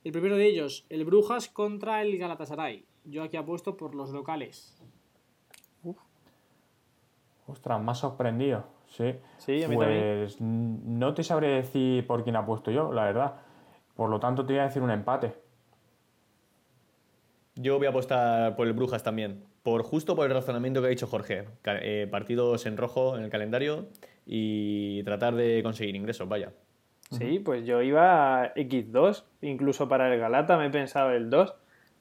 El 0.04 0.12
primero 0.12 0.38
de 0.38 0.46
ellos, 0.46 0.86
el 0.88 1.04
Brujas 1.04 1.48
contra 1.48 2.00
el 2.00 2.16
Galatasaray. 2.16 2.86
Yo 3.04 3.22
aquí 3.22 3.36
apuesto 3.36 3.76
por 3.76 3.94
los 3.94 4.12
locales. 4.12 4.82
Ostras, 7.46 7.82
más 7.82 7.98
sorprendido. 7.98 8.64
Sí. 8.92 9.14
Sí, 9.38 9.62
a 9.64 9.68
mí 9.68 9.76
también. 9.78 10.18
pues 10.24 10.36
no 10.40 11.14
te 11.14 11.24
sabré 11.24 11.48
decir 11.48 12.06
por 12.06 12.22
quién 12.22 12.36
apuesto 12.36 12.70
yo, 12.70 12.92
la 12.92 13.04
verdad. 13.04 13.34
Por 13.96 14.08
lo 14.10 14.20
tanto, 14.20 14.44
te 14.46 14.52
voy 14.52 14.60
a 14.60 14.64
decir 14.64 14.82
un 14.82 14.90
empate. 14.90 15.34
Yo 17.54 17.76
voy 17.78 17.86
a 17.86 17.90
apostar 17.90 18.56
por 18.56 18.66
el 18.66 18.72
Brujas 18.72 19.02
también. 19.02 19.44
Por 19.62 19.82
justo 19.82 20.16
por 20.16 20.26
el 20.26 20.32
razonamiento 20.34 20.80
que 20.80 20.86
ha 20.86 20.90
dicho 20.90 21.06
Jorge. 21.06 21.44
Eh, 21.64 22.08
partidos 22.10 22.66
en 22.66 22.76
rojo 22.76 23.16
en 23.16 23.24
el 23.24 23.30
calendario 23.30 23.86
y 24.26 25.02
tratar 25.04 25.34
de 25.34 25.62
conseguir 25.62 25.94
ingresos, 25.94 26.28
vaya. 26.28 26.52
Sí, 27.10 27.38
pues 27.40 27.66
yo 27.66 27.82
iba 27.82 28.42
a 28.42 28.54
X2, 28.54 29.24
incluso 29.42 29.86
para 29.88 30.12
el 30.12 30.18
Galata 30.18 30.56
me 30.56 30.66
he 30.66 30.70
pensado 30.70 31.10
el 31.10 31.28
2. 31.28 31.54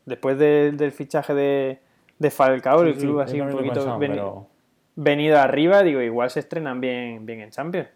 Después 0.05 0.37
de- 0.39 0.71
del 0.71 0.91
fichaje 0.93 1.33
de, 1.33 1.79
de 2.17 2.31
Falcao, 2.31 2.81
el 2.83 2.93
Sí, 2.95 3.01
club 3.01 3.15
yo 3.15 3.19
así 3.21 3.41
un 3.41 3.49
poquito 3.51 3.73
pensado, 3.73 3.99
pero- 3.99 4.47
venido 4.95 5.39
arriba, 5.39 5.83
digo, 5.83 6.01
igual 6.01 6.29
se 6.29 6.39
estrenan 6.41 6.81
bien, 6.81 7.25
bien 7.25 7.41
en 7.41 7.51
Champions. 7.51 7.89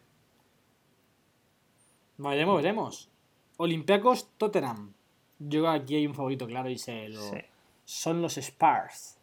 Veremos, 2.18 2.56
veremos. 2.62 3.10
Olympiacos 3.58 4.30
Tottenham. 4.38 4.94
Yo 5.40 5.70
aquí 5.70 5.96
hay 5.96 6.08
un 6.08 6.14
favorito 6.14 6.48
claro 6.48 6.70
y 6.70 6.78
se 6.78 7.10
lo... 7.10 7.22
Sí. 7.22 7.38
Son 7.84 8.22
los 8.22 8.38
Spurs. 8.38 9.18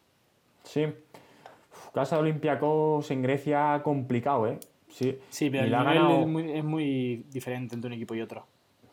Sí. 0.63 0.85
Uf, 0.85 1.89
Casa 1.93 2.15
de 2.15 2.21
Olympiacos 2.21 3.09
en 3.11 3.21
Grecia 3.21 3.81
complicado, 3.83 4.47
¿eh? 4.47 4.59
Sí. 4.89 5.19
Sí, 5.29 5.49
pero 5.49 5.63
el 5.65 5.71
nivel 5.71 5.85
ganado- 5.85 6.19
es, 6.21 6.27
muy, 6.27 6.51
es 6.51 6.63
muy 6.63 7.25
diferente 7.31 7.75
entre 7.75 7.87
un 7.87 7.93
equipo 7.93 8.13
y 8.15 8.21
otro. 8.21 8.45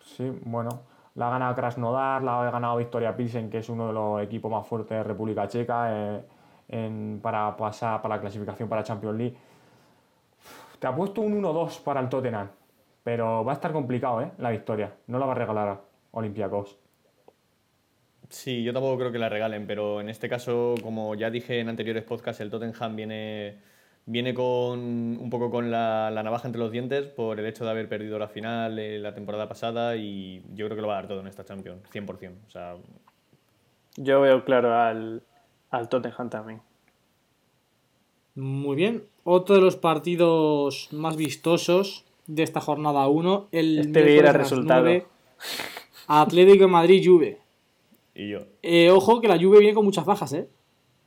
Sí, 0.03 0.31
bueno. 0.45 0.83
La 1.17 1.27
ha 1.27 1.31
ganado 1.31 1.55
Krasnodar, 1.55 2.23
la 2.23 2.41
ha 2.47 2.51
ganado 2.51 2.77
Victoria 2.79 3.15
Pilsen, 3.17 3.51
que 3.51 3.59
es 3.59 3.69
uno 3.69 3.89
de 3.89 3.93
los 3.93 4.23
equipos 4.23 4.51
más 4.51 4.67
fuertes 4.67 4.97
de 4.97 5.03
República 5.03 5.47
Checa 5.49 5.89
eh, 6.17 6.25
en- 6.71 7.21
para 7.23 7.57
pasar 7.57 8.01
para 8.03 8.17
la 8.17 8.21
clasificación 8.21 8.69
para 8.69 8.83
Champions 8.85 9.19
League. 9.19 9.37
Te 10.79 10.87
ha 10.87 10.95
puesto 10.95 11.21
un 11.21 11.33
1-2 11.35 11.79
para 11.81 12.01
el 12.01 12.09
Tottenham, 12.09 12.49
pero 13.05 13.45
va 13.45 13.53
a 13.53 13.55
estar 13.55 13.73
complicado, 13.73 14.23
¿eh? 14.23 14.33
La 14.39 14.51
victoria. 14.51 14.93
No 15.07 15.19
la 15.19 15.27
va 15.27 15.33
a 15.33 15.37
regalar 15.37 15.81
Olympiacos. 16.13 16.79
Sí, 18.29 18.63
yo 18.63 18.73
tampoco 18.73 18.99
creo 18.99 19.13
que 19.13 19.19
la 19.19 19.29
regalen, 19.29 19.67
pero 19.67 20.01
en 20.01 20.09
este 20.09 20.29
caso, 20.29 20.75
como 20.83 21.15
ya 21.17 21.31
dije 21.31 21.59
en 21.61 21.69
anteriores 21.69 22.05
podcasts, 22.05 22.41
el 22.41 22.51
Tottenham 22.51 22.95
viene, 22.95 23.59
viene 24.07 24.35
con 24.35 24.79
un 24.81 25.31
poco 25.31 25.51
con 25.51 25.71
la, 25.71 26.11
la 26.13 26.23
navaja 26.23 26.47
entre 26.47 26.61
los 26.61 26.71
dientes 26.71 27.07
por 27.07 27.41
el 27.41 27.47
hecho 27.47 27.65
de 27.65 27.71
haber 27.73 27.89
perdido 27.89 28.19
la 28.21 28.29
final 28.29 28.79
eh, 28.79 28.99
la 29.01 29.15
temporada 29.15 29.49
pasada 29.49 29.97
y 29.97 30.45
yo 30.55 30.67
creo 30.67 30.77
que 30.77 30.83
lo 30.83 30.89
va 30.89 30.95
a 30.95 31.01
dar 31.03 31.09
todo 31.09 31.21
en 31.21 31.27
esta 31.27 31.45
Champions, 31.45 31.83
100%. 31.91 32.39
O 32.47 32.51
sea, 32.51 32.77
Yo 33.97 34.21
veo 34.21 34.45
claro 34.45 34.75
al, 34.75 35.23
al 35.71 35.89
Tottenham 35.89 36.31
también. 36.31 36.61
Muy 38.35 38.77
bien. 38.77 39.05
Otro 39.25 39.57
de 39.57 39.61
los 39.61 39.77
partidos 39.77 40.89
más 40.93 41.17
vistosos 41.17 42.05
de 42.27 42.43
esta 42.43 42.61
jornada 42.61 43.07
1. 43.09 43.49
El 43.53 43.79
Este 43.81 44.17
era 44.19 44.33
resultado. 44.33 44.83
9, 44.83 45.07
Atlético 46.07 46.65
de 46.65 46.71
Madrid, 46.71 47.03
Juve. 47.05 47.41
y 48.15 48.29
yo. 48.31 48.41
Eh, 48.63 48.91
ojo 48.91 49.21
que 49.21 49.29
la 49.29 49.39
Juve 49.39 49.59
viene 49.61 49.75
con 49.75 49.85
muchas 49.85 50.05
bajas, 50.05 50.33
¿eh? 50.33 50.49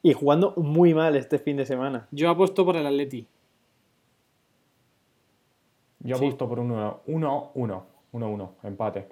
Y 0.01 0.13
jugando 0.13 0.53
muy 0.57 0.93
mal 0.93 1.15
este 1.15 1.39
fin 1.39 1.57
de 1.57 1.65
semana. 1.65 2.07
Yo 2.11 2.29
apuesto 2.29 2.65
por 2.65 2.75
el 2.75 2.85
Atleti. 2.85 3.25
Yo 5.99 6.17
Sí. 6.17 6.23
apuesto 6.25 6.47
por 6.49 6.59
un 6.59 6.71
1-1. 6.71 7.85
1-1, 8.11 8.51
empate. 8.63 9.07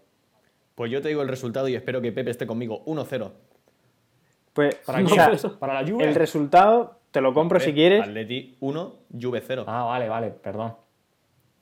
Pues 0.75 0.91
yo 0.91 1.01
te 1.01 1.07
digo 1.09 1.21
el 1.21 1.27
resultado 1.27 1.67
y 1.67 1.75
espero 1.75 2.01
que 2.01 2.11
Pepe 2.11 2.31
esté 2.31 2.45
conmigo. 2.45 2.83
1-0. 2.85 3.31
Pues, 4.53 4.75
¿Para 4.85 5.01
o 5.01 5.05
quién? 5.05 5.37
sea, 5.37 5.49
¿Para 5.59 5.81
la 5.81 5.89
Juve? 5.89 6.03
el 6.03 6.15
resultado 6.15 6.99
te 7.11 7.21
lo 7.21 7.33
compro 7.33 7.59
si 7.59 7.73
quieres. 7.73 8.01
Atleti 8.03 8.55
1, 8.59 8.95
Juve 9.21 9.41
0. 9.45 9.65
Ah, 9.67 9.83
vale, 9.83 10.07
vale, 10.09 10.29
perdón. 10.31 10.75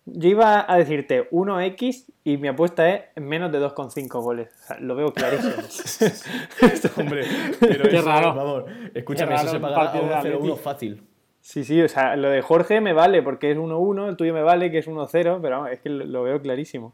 Yo 0.06 0.28
iba 0.30 0.65
a 0.71 0.78
decirte 0.78 1.30
1x 1.30 2.06
y 2.23 2.38
mi 2.38 2.47
apuesta 2.47 2.89
es 2.89 3.04
menos 3.21 3.52
de 3.52 3.60
2,5 3.60 4.08
goles. 4.23 4.49
O 4.63 4.67
sea, 4.67 4.80
lo 4.80 4.95
veo 4.95 5.13
clarísimo. 5.13 5.54
Hombre, 6.97 7.25
pero 7.60 7.84
Qué 7.89 7.97
eso, 7.97 8.08
raro. 8.08 8.34
Vamos, 8.34 8.63
escúchame, 8.95 9.30
Qué 9.30 9.36
eso 9.36 9.43
raro 9.45 9.49
se 9.52 9.56
un 9.58 9.62
pagará 9.62 9.82
a 9.82 9.91
partido 9.91 10.08
de 10.08 10.15
1-0-1 10.15 10.39
Atleti. 10.41 10.60
fácil. 10.63 11.04
Sí, 11.41 11.63
sí, 11.63 11.82
o 11.82 11.88
sea, 11.88 12.15
lo 12.15 12.30
de 12.30 12.41
Jorge 12.41 12.82
me 12.82 12.93
vale 12.93 13.21
porque 13.21 13.52
es 13.52 13.58
1-1, 13.58 14.10
el 14.10 14.17
tuyo 14.17 14.34
me 14.34 14.41
vale 14.41 14.71
que 14.71 14.80
es 14.80 14.88
1-0, 14.88 15.39
pero 15.41 15.58
vamos, 15.58 15.71
es 15.71 15.80
que 15.80 15.89
lo- 15.89 16.23
veo 16.23 16.41
clarísimo. 16.41 16.93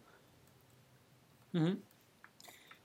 Ujú. 1.53 1.77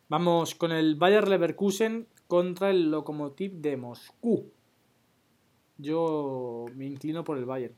Vamos 0.08 0.54
con 0.54 0.72
el 0.72 0.94
Bayer 0.96 1.26
Leverkusen 1.28 2.06
contra 2.30 2.70
el 2.70 2.92
Lokomotiv 2.92 3.60
de 3.60 3.76
Moscú. 3.76 4.52
Yo 5.78 6.66
me 6.76 6.86
inclino 6.86 7.24
por 7.24 7.36
el 7.36 7.44
Bayern. 7.44 7.74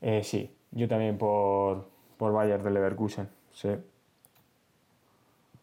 Eh, 0.00 0.22
sí, 0.22 0.48
yo 0.70 0.86
también 0.86 1.18
por, 1.18 1.88
por 2.16 2.32
Bayern 2.32 2.62
de 2.62 2.70
Leverkusen. 2.70 3.28
Sí. 3.52 3.70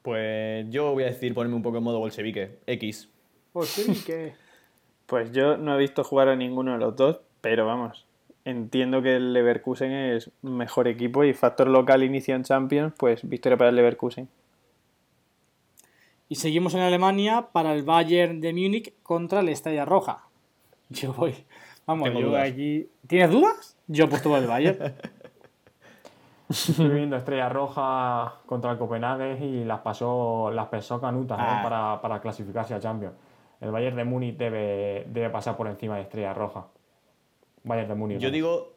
Pues 0.02 0.70
yo 0.70 0.92
voy 0.92 1.04
a 1.04 1.08
decir 1.08 1.34
ponerme 1.34 1.56
un 1.56 1.64
poco 1.64 1.78
en 1.78 1.84
modo 1.86 2.00
bolchevique. 2.00 2.60
X. 2.68 3.10
Pues 3.54 3.70
sí, 3.70 4.04
que... 4.06 4.34
Pues 5.06 5.32
yo 5.32 5.58
no 5.58 5.76
he 5.76 5.80
visto 5.80 6.04
jugar 6.04 6.28
a 6.28 6.36
ninguno 6.36 6.74
de 6.74 6.80
los 6.80 6.98
dos, 6.98 7.22
pero 7.40 7.66
vamos, 7.66 8.06
entiendo 8.44 9.02
que 9.02 9.16
el 9.16 9.32
Leverkusen 9.32 9.92
es 9.92 10.32
mejor 10.42 10.90
equipo 10.90 11.24
y 11.24 11.34
factor 11.34 11.68
local 11.68 12.04
inicio 12.04 12.36
en 12.36 12.44
Champions, 12.44 12.94
pues 12.98 13.28
victoria 13.28 13.58
para 13.58 13.70
el 13.70 13.78
Leverkusen. 13.78 14.28
Y 16.30 16.36
seguimos 16.36 16.74
en 16.74 16.82
Alemania 16.82 17.50
para 17.52 17.74
el 17.74 17.84
Bayern 17.84 18.42
de 18.42 18.54
Múnich 18.54 18.94
contra 19.04 19.42
el 19.42 19.50
Estrella 19.50 19.86
Roja. 19.86 20.28
Yo 20.90 21.14
voy. 21.14 21.36
Vamos, 21.86 22.06
Tengo 22.06 22.22
yo 22.22 22.28
dudas. 22.28 22.54
¿Tienes 23.08 23.30
dudas? 23.30 23.78
Yo 23.88 24.06
he 24.06 24.08
puesto 24.08 24.30
por 24.30 24.40
el 24.40 24.48
Bayern. 24.48 24.96
Estoy 26.50 26.90
viendo 26.90 27.18
Estrella 27.18 27.50
Roja 27.50 28.36
contra 28.46 28.72
el 28.72 28.78
Copenhague 28.78 29.44
y 29.44 29.66
las 29.66 29.80
pasó, 29.80 30.52
las 30.52 30.68
pesó 30.68 31.02
canutas 31.02 31.38
¿no? 31.38 31.44
Ah. 31.46 31.60
para, 31.64 32.02
para 32.02 32.22
clasificarse 32.22 32.74
a 32.74 32.80
Champions. 32.80 33.16
El 33.60 33.72
Bayern 33.72 33.96
de 33.96 34.04
Múnich 34.04 34.38
debe, 34.38 35.06
debe 35.10 35.30
pasar 35.30 35.58
por 35.58 35.68
encima 35.68 35.96
de 35.96 36.04
Estrella 36.04 36.34
Roja. 36.34 36.68
Bayern 37.64 37.90
de 37.90 37.96
Múnich. 37.96 38.20
Yo 38.20 38.30
digo, 38.30 38.74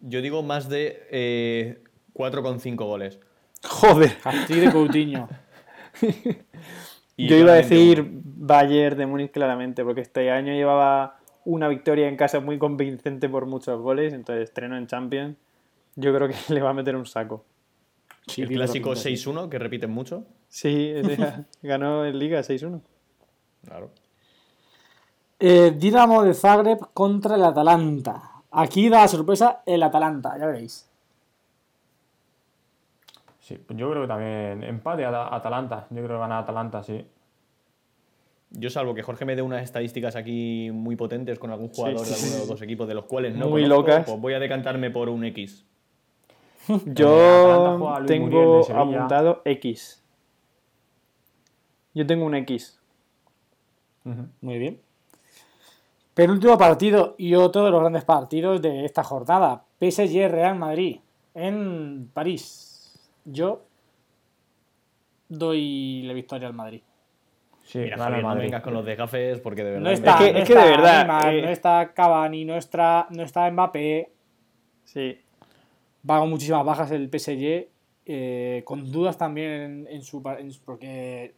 yo 0.00 0.20
digo 0.20 0.42
más 0.42 0.68
de 0.68 1.06
eh, 1.10 1.82
4,5 2.14 2.76
goles. 2.76 3.20
Joder. 3.64 4.18
Castillo 4.18 4.62
de 4.62 4.72
Coutinho. 4.72 5.28
Y 7.16 7.28
Yo 7.28 7.36
iba 7.36 7.52
a 7.52 7.56
decir. 7.56 8.20
Bayern 8.42 8.96
de 8.96 9.06
Múnich 9.06 9.30
claramente, 9.30 9.84
porque 9.84 10.00
este 10.00 10.30
año 10.30 10.54
llevaba 10.54 11.18
una 11.44 11.68
victoria 11.68 12.08
en 12.08 12.16
casa 12.16 12.40
muy 12.40 12.58
convincente 12.58 13.28
por 13.28 13.44
muchos 13.44 13.80
goles, 13.80 14.14
entonces 14.14 14.44
estreno 14.44 14.78
en 14.78 14.86
Champions. 14.86 15.36
Yo 15.96 16.14
creo 16.14 16.28
que 16.28 16.34
le 16.54 16.62
va 16.62 16.70
a 16.70 16.74
meter 16.74 16.96
un 16.96 17.04
saco. 17.04 17.44
Sí, 18.26 18.42
el 18.42 18.48
clásico 18.48 18.94
toda 18.94 19.04
pinta, 19.04 19.18
sí. 19.18 19.30
6-1, 19.30 19.48
que 19.50 19.58
repiten 19.58 19.90
mucho. 19.90 20.24
Sí, 20.48 20.94
ganó 21.62 22.06
en 22.06 22.18
Liga 22.18 22.40
6-1. 22.40 22.80
Claro. 23.66 23.90
Eh, 25.38 25.74
Dinamo 25.76 26.24
de 26.24 26.32
Zagreb 26.32 26.78
contra 26.94 27.36
el 27.36 27.44
Atalanta. 27.44 28.42
Aquí 28.50 28.88
da 28.88 29.02
la 29.02 29.08
sorpresa 29.08 29.62
el 29.66 29.82
Atalanta, 29.82 30.36
ya 30.38 30.46
veréis. 30.46 30.89
Sí, 33.40 33.56
pues 33.56 33.78
yo 33.78 33.90
creo 33.90 34.02
que 34.02 34.08
también 34.08 34.62
empate 34.62 35.04
a 35.04 35.34
Atalanta. 35.34 35.86
Yo 35.90 35.96
creo 35.96 36.16
que 36.16 36.20
gana 36.20 36.38
Atalanta, 36.38 36.82
sí. 36.82 37.04
Yo, 38.52 38.68
salvo 38.68 38.94
que 38.94 39.02
Jorge 39.02 39.24
me 39.24 39.36
dé 39.36 39.42
unas 39.42 39.62
estadísticas 39.62 40.16
aquí 40.16 40.70
muy 40.72 40.96
potentes 40.96 41.38
con 41.38 41.50
algún 41.50 41.68
jugador 41.68 42.04
sí, 42.04 42.10
de 42.10 42.14
alguno 42.16 42.32
de 42.32 42.38
los 42.40 42.48
dos 42.48 42.62
equipos 42.62 42.88
de 42.88 42.94
los 42.94 43.04
cuales 43.04 43.34
no 43.34 43.48
Muy 43.48 43.62
conozco, 43.62 43.82
locas. 43.82 44.06
pues 44.06 44.20
voy 44.20 44.34
a 44.34 44.40
decantarme 44.40 44.90
por 44.90 45.08
un 45.08 45.24
X. 45.24 45.64
Yo 46.86 47.66
tengo 48.06 48.66
apuntado 48.74 49.42
X. 49.44 50.02
Yo 51.94 52.06
tengo 52.06 52.26
un 52.26 52.34
X. 52.34 52.78
Ujú. 54.04 54.26
Muy 54.40 54.58
bien. 54.58 54.80
Penúltimo 56.14 56.58
partido 56.58 57.14
y 57.18 57.34
otro 57.34 57.64
de 57.64 57.70
los 57.70 57.80
grandes 57.80 58.04
partidos 58.04 58.60
de 58.60 58.84
esta 58.84 59.04
jornada. 59.04 59.64
PSG 59.78 60.28
Real 60.28 60.58
Madrid 60.58 60.98
en 61.34 62.10
París. 62.12 62.69
Yo 63.24 63.62
doy 65.28 66.02
la 66.04 66.12
victoria 66.12 66.48
al 66.48 66.54
Madrid. 66.54 66.82
Sí, 67.62 67.78
Mira, 67.78 67.94
el 67.96 68.00
Javier, 68.00 68.22
no 68.22 68.28
Madrid. 68.28 68.42
vengas 68.44 68.62
con 68.62 68.74
los 68.74 68.84
desgafes 68.84 69.40
porque 69.40 69.62
de 69.62 69.70
verdad... 69.72 69.84
No 69.84 69.90
está, 69.90 70.18
que- 70.18 70.32
no 70.32 70.38
es 70.38 70.48
que 70.48 70.54
de 70.54 70.60
está 70.60 70.70
verdad, 70.76 71.34
eh. 71.34 71.42
no 71.42 71.48
está 71.50 71.92
Cavani, 71.94 72.44
no 72.44 72.56
está, 72.56 73.06
no 73.10 73.22
está 73.22 73.48
Mbappé. 73.50 74.10
Sí. 74.84 75.18
Va 76.08 76.18
con 76.18 76.30
muchísimas 76.30 76.64
bajas 76.64 76.90
el 76.90 77.08
PSG. 77.10 77.68
eh, 78.06 78.62
con 78.64 78.90
dudas 78.90 79.16
también 79.18 79.50
en, 79.50 79.86
en 79.88 80.02
su, 80.02 80.20
en 80.38 80.50
su- 80.50 80.62
Porque 80.62 81.34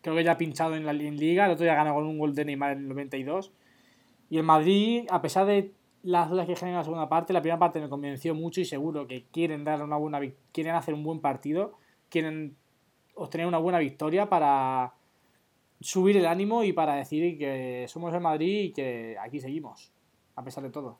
creo 0.00 0.14
que 0.14 0.22
ya 0.22 0.32
ha 0.32 0.38
pinchado 0.38 0.76
en 0.76 0.84
la 0.86 0.92
en 0.92 1.16
Liga. 1.16 1.46
El 1.46 1.52
otro 1.52 1.64
día 1.64 1.74
ganó 1.74 1.94
con 1.94 2.06
un 2.06 2.18
gol 2.18 2.34
de 2.36 2.44
Neymar 2.44 2.72
en 2.72 2.78
el 2.80 2.88
92. 2.88 3.50
Y 4.30 4.36
el 4.36 4.44
Madrid, 4.44 5.06
a 5.10 5.20
pesar 5.22 5.46
de 5.46 5.72
las 6.02 6.30
dudas 6.30 6.46
que 6.46 6.56
genera 6.56 6.78
la 6.78 6.84
segunda 6.84 7.08
parte, 7.08 7.32
la 7.32 7.40
primera 7.40 7.58
parte 7.58 7.80
me 7.80 7.88
convenció 7.88 8.34
mucho 8.34 8.60
y 8.60 8.64
seguro 8.64 9.06
que 9.06 9.26
quieren 9.32 9.64
dar 9.64 9.82
una 9.82 9.96
buena 9.96 10.20
quieren 10.52 10.74
hacer 10.74 10.94
un 10.94 11.02
buen 11.02 11.20
partido, 11.20 11.72
quieren 12.08 12.56
obtener 13.14 13.46
una 13.46 13.58
buena 13.58 13.78
victoria 13.78 14.28
para 14.28 14.94
subir 15.80 16.16
el 16.16 16.26
ánimo 16.26 16.64
y 16.64 16.72
para 16.72 16.94
decir 16.94 17.38
que 17.38 17.86
somos 17.88 18.12
el 18.14 18.20
Madrid 18.20 18.64
y 18.64 18.72
que 18.72 19.16
aquí 19.20 19.40
seguimos, 19.40 19.92
a 20.36 20.42
pesar 20.42 20.64
de 20.64 20.70
todo. 20.70 20.98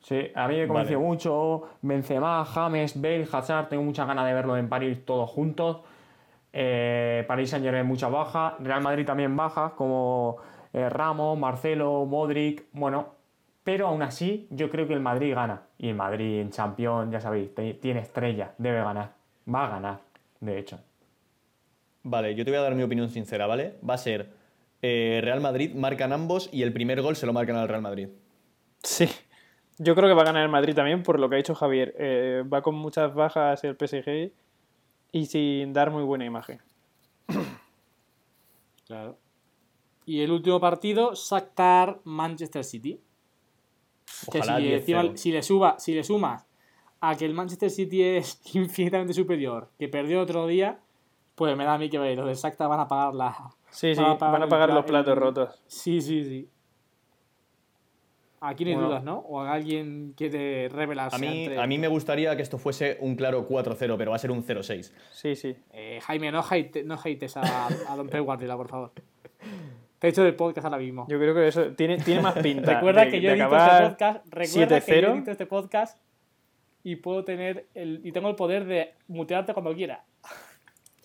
Sí, 0.00 0.30
a 0.34 0.46
mí 0.46 0.56
me 0.56 0.68
convenció 0.68 0.98
Vale. 0.98 1.08
mucho. 1.08 1.62
Benzema, 1.82 2.44
James, 2.44 3.00
Bale, 3.00 3.26
Hazard. 3.30 3.68
Tengo 3.68 3.82
muchas 3.82 4.06
ganas 4.06 4.26
de 4.26 4.34
verlo 4.34 4.56
en 4.56 4.68
París 4.68 5.04
todos 5.04 5.28
juntos. 5.28 5.80
Eh, 6.52 7.24
París 7.26 7.50
Saint 7.50 7.64
Germain 7.64 7.86
muchas 7.86 8.10
bajas. 8.10 8.54
Real 8.60 8.82
Madrid 8.82 9.04
también 9.04 9.34
bajas, 9.36 9.72
como 9.72 10.36
eh, 10.72 10.88
Ramos, 10.88 11.38
Marcelo, 11.38 12.04
Modric. 12.06 12.66
Bueno, 12.72 13.15
pero 13.66 13.88
aún 13.88 14.00
así 14.00 14.46
yo 14.50 14.70
creo 14.70 14.86
que 14.86 14.94
el 14.94 15.00
Madrid 15.00 15.34
gana. 15.34 15.62
Y 15.76 15.88
el 15.88 15.96
Madrid 15.96 16.38
en 16.38 16.50
Champions, 16.50 17.10
ya 17.10 17.20
sabéis, 17.20 17.50
tiene 17.80 17.98
estrella, 17.98 18.54
debe 18.58 18.76
ganar. 18.76 19.14
Va 19.52 19.66
a 19.66 19.68
ganar, 19.68 20.00
de 20.38 20.56
hecho. 20.56 20.78
Vale, 22.04 22.36
yo 22.36 22.44
te 22.44 22.52
voy 22.52 22.58
a 22.58 22.62
dar 22.62 22.76
mi 22.76 22.84
opinión 22.84 23.08
sincera, 23.08 23.48
¿vale? 23.48 23.74
Va 23.82 23.94
a 23.94 23.98
ser 23.98 24.30
eh, 24.82 25.18
Real 25.20 25.40
Madrid, 25.40 25.74
marcan 25.74 26.12
ambos 26.12 26.48
y 26.52 26.62
el 26.62 26.72
primer 26.72 27.02
gol 27.02 27.16
se 27.16 27.26
lo 27.26 27.32
marcan 27.32 27.56
al 27.56 27.66
Real 27.66 27.82
Madrid. 27.82 28.08
Sí, 28.84 29.08
yo 29.78 29.96
creo 29.96 30.08
que 30.08 30.14
va 30.14 30.22
a 30.22 30.26
ganar 30.26 30.44
el 30.44 30.48
Madrid 30.48 30.72
también 30.72 31.02
por 31.02 31.18
lo 31.18 31.28
que 31.28 31.34
ha 31.34 31.38
dicho 31.38 31.56
Javier. 31.56 31.92
Eh, 31.98 32.44
va 32.44 32.62
con 32.62 32.76
muchas 32.76 33.14
bajas 33.14 33.64
el 33.64 33.74
PSG 33.74 34.30
y 35.10 35.26
sin 35.26 35.72
dar 35.72 35.90
muy 35.90 36.04
buena 36.04 36.24
imagen. 36.24 36.60
Claro. 38.86 39.18
Y 40.04 40.20
el 40.20 40.30
último 40.30 40.60
partido, 40.60 41.14
Shakhtar 41.16 41.98
Manchester 42.04 42.62
City. 42.62 43.00
Que 44.30 44.42
si, 44.42 45.16
si, 45.16 45.32
le 45.32 45.42
suba, 45.42 45.78
si 45.78 45.94
le 45.94 46.04
sumas 46.04 46.46
a 47.00 47.14
que 47.16 47.24
el 47.24 47.34
Manchester 47.34 47.70
City 47.70 48.02
es 48.02 48.40
infinitamente 48.54 49.14
superior, 49.14 49.70
que 49.78 49.88
perdió 49.88 50.20
otro 50.20 50.46
día, 50.46 50.80
pues 51.34 51.56
me 51.56 51.64
da 51.64 51.74
a 51.74 51.78
mí 51.78 51.88
que 51.90 51.98
los 51.98 52.26
de 52.26 52.34
Shakhtar 52.34 52.68
van 52.68 52.80
a 52.80 52.88
pagar 52.88 53.14
la. 53.14 53.36
Sí, 53.70 53.94
sí, 53.94 54.00
van 54.00 54.42
a 54.42 54.48
pagar, 54.48 54.70
los 54.70 54.84
platos 54.84 55.16
rotos. 55.16 55.62
Sí, 55.66 56.00
sí, 56.00 56.24
sí. 56.24 56.48
Aquí 58.40 58.64
no 58.64 58.70
hay 58.70 58.76
dudas, 58.76 59.02
¿no? 59.02 59.18
O 59.18 59.40
alguien 59.40 60.14
quiere 60.16 60.68
revelarse. 60.68 61.16
A 61.16 61.18
mí, 61.18 61.46
a 61.56 61.66
mí 61.66 61.78
me 61.78 61.88
gustaría 61.88 62.36
que 62.36 62.42
esto 62.42 62.58
fuese 62.58 62.96
un 63.00 63.16
claro 63.16 63.46
4-0, 63.48 63.96
pero 63.96 64.10
va 64.10 64.16
a 64.16 64.18
ser 64.18 64.30
un 64.30 64.44
0-6. 64.44 64.92
Sí, 65.12 65.34
sí. 65.34 65.56
Eh, 65.72 66.00
Jaime, 66.02 66.30
no, 66.30 66.44
hate, 66.48 66.84
no 66.84 66.94
hates 66.94 67.36
a, 67.36 67.66
a 67.66 67.96
Don 67.96 68.08
Pep 68.08 68.22
Guardiola, 68.22 68.56
por 68.56 68.68
favor. 68.68 68.92
Te 69.98 70.06
he 70.06 70.10
hecho 70.10 70.22
del 70.22 70.34
podcast 70.34 70.64
ahora 70.64 70.78
mismo. 70.78 71.06
Yo 71.08 71.18
creo 71.18 71.34
que 71.34 71.48
eso 71.48 71.72
tiene, 71.72 71.98
tiene 71.98 72.20
más 72.20 72.34
pinta. 72.38 72.74
recuerda 72.74 73.08
que 73.08 73.20
yo 73.20 73.30
he 73.30 73.34
visto 73.34 73.56
este 73.56 73.88
podcast. 73.88 74.26
Recuerda 74.26 74.80
que 74.80 75.00
yo 75.00 75.14
he 75.14 75.30
este 75.30 75.46
podcast 75.46 76.00
y 76.82 76.96
puedo 76.96 77.24
tener 77.24 77.66
el, 77.74 78.00
y 78.04 78.12
tengo 78.12 78.28
el 78.28 78.36
poder 78.36 78.64
de 78.66 78.94
mutearte 79.08 79.52
cuando 79.54 79.74
quiera. 79.74 80.04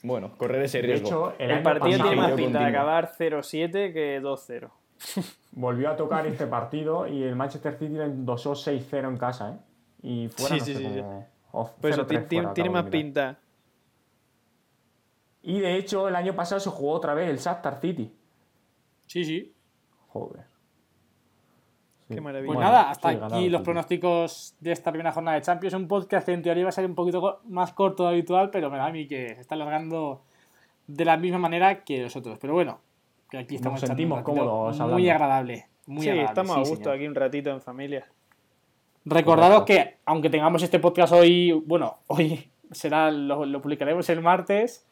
Bueno, 0.04 0.36
correr 0.38 0.64
ese 0.64 0.82
riesgo. 0.82 1.34
el, 1.38 1.52
el 1.52 1.64
partido 1.64 2.02
tiene 2.02 2.16
más 2.16 2.32
pinta 2.34 2.60
de 2.60 2.66
acabar 2.66 3.12
0-7 3.18 3.94
que 3.94 4.22
2-0. 4.22 4.70
Volvió 5.52 5.90
a 5.90 5.96
tocar 5.96 6.28
este 6.28 6.48
partido 6.48 7.08
y 7.08 7.24
el 7.24 7.36
Manchester 7.36 7.78
City 7.78 7.94
le 7.94 8.06
endosó 8.06 8.54
6-0 8.54 9.08
en 9.08 9.18
casa, 9.18 9.52
¿eh? 9.52 9.58
Y 10.04 10.28
fuera, 10.30 10.56
sí, 10.56 10.62
sí, 10.62 10.76
sí, 10.76 10.84
tiene, 12.54 12.70
más 12.70 12.86
pinta. 12.86 13.38
Y 15.44 15.60
de 15.60 15.76
hecho, 15.76 16.08
el 16.08 16.16
año 16.16 16.36
pasado 16.36 16.60
se 16.60 16.70
jugó 16.70 16.94
otra 16.94 17.14
vez 17.14 17.30
el 17.30 17.38
Shakhtar 17.38 17.80
City. 17.80 18.12
Sí, 19.12 19.26
sí. 19.26 19.54
Joder. 20.08 20.46
Qué 22.08 22.22
maravilla. 22.22 22.48
Pues 22.48 22.60
nada, 22.60 22.92
hasta 22.92 23.10
aquí 23.10 23.50
los 23.50 23.62
pronósticos 23.62 24.56
de 24.62 24.72
esta 24.72 24.90
primera 24.90 25.12
jornada 25.12 25.36
de 25.36 25.44
Champions. 25.44 25.74
Un 25.74 25.90
podcast 25.90 26.26
que 26.26 26.32
en 26.32 26.42
teoría 26.42 26.64
va 26.64 26.70
a 26.70 26.72
ser 26.72 26.86
un 26.86 26.96
poquito 26.96 27.42
más 27.44 27.74
corto 27.74 28.04
de 28.04 28.10
habitual, 28.12 28.52
pero 28.52 28.70
me 28.70 28.78
da 28.78 28.86
a 28.86 28.92
mí 28.94 29.08
que 29.08 29.36
se 29.36 29.42
está 29.42 29.56
alargando 29.56 30.22
de 30.88 31.04
la 31.04 31.18
misma 31.18 31.40
manera 31.40 31.84
que 31.84 32.02
los 32.02 32.16
otros. 32.16 32.40
Pero 32.40 32.54
bueno, 32.54 32.80
que 33.30 33.40
aquí 33.40 33.56
estamos 33.56 33.82
Nos 33.82 33.90
sentimos 33.90 34.22
cómodos 34.22 34.80
Muy 34.80 35.10
agradable. 35.10 35.68
Muy 35.88 36.04
sí, 36.04 36.10
agradable, 36.10 36.32
estamos 36.32 36.56
a 36.56 36.70
gusto 36.70 36.90
aquí 36.90 37.06
un 37.06 37.16
ratito 37.16 37.50
en 37.50 37.60
familia. 37.60 38.08
Recordaros 39.04 39.64
que, 39.64 39.98
aunque 40.06 40.30
tengamos 40.30 40.64
este 40.64 40.80
podcast 40.80 41.12
hoy, 41.12 41.52
bueno, 41.52 41.98
hoy 42.08 42.50
será, 42.72 43.12
lo, 43.12 43.46
lo 43.46 43.62
publicaremos 43.62 44.10
el 44.10 44.22
martes, 44.22 44.88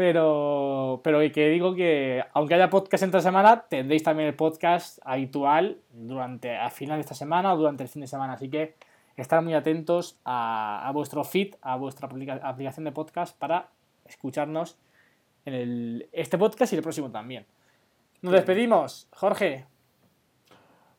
pero, 0.00 1.02
pero 1.04 1.20
que 1.30 1.50
digo 1.50 1.74
que, 1.74 2.24
aunque 2.32 2.54
haya 2.54 2.70
podcast 2.70 3.02
entre 3.02 3.20
semana, 3.20 3.66
tendréis 3.68 4.02
también 4.02 4.30
el 4.30 4.34
podcast 4.34 4.98
habitual 5.04 5.76
durante, 5.92 6.56
a 6.56 6.70
final 6.70 6.96
de 6.96 7.02
esta 7.02 7.12
semana 7.12 7.52
o 7.52 7.58
durante 7.58 7.82
el 7.82 7.90
fin 7.90 8.00
de 8.00 8.06
semana. 8.06 8.32
Así 8.32 8.48
que 8.48 8.76
estar 9.14 9.42
muy 9.42 9.52
atentos 9.52 10.18
a, 10.24 10.88
a 10.88 10.90
vuestro 10.92 11.22
feed, 11.22 11.56
a 11.60 11.76
vuestra 11.76 12.08
aplicación 12.08 12.84
de 12.86 12.92
podcast 12.92 13.38
para 13.38 13.68
escucharnos 14.06 14.78
en 15.44 15.52
el, 15.52 16.08
este 16.12 16.38
podcast 16.38 16.72
y 16.72 16.76
el 16.76 16.82
próximo 16.82 17.10
también. 17.10 17.44
Nos 18.22 18.32
despedimos, 18.32 19.06
Jorge. 19.12 19.66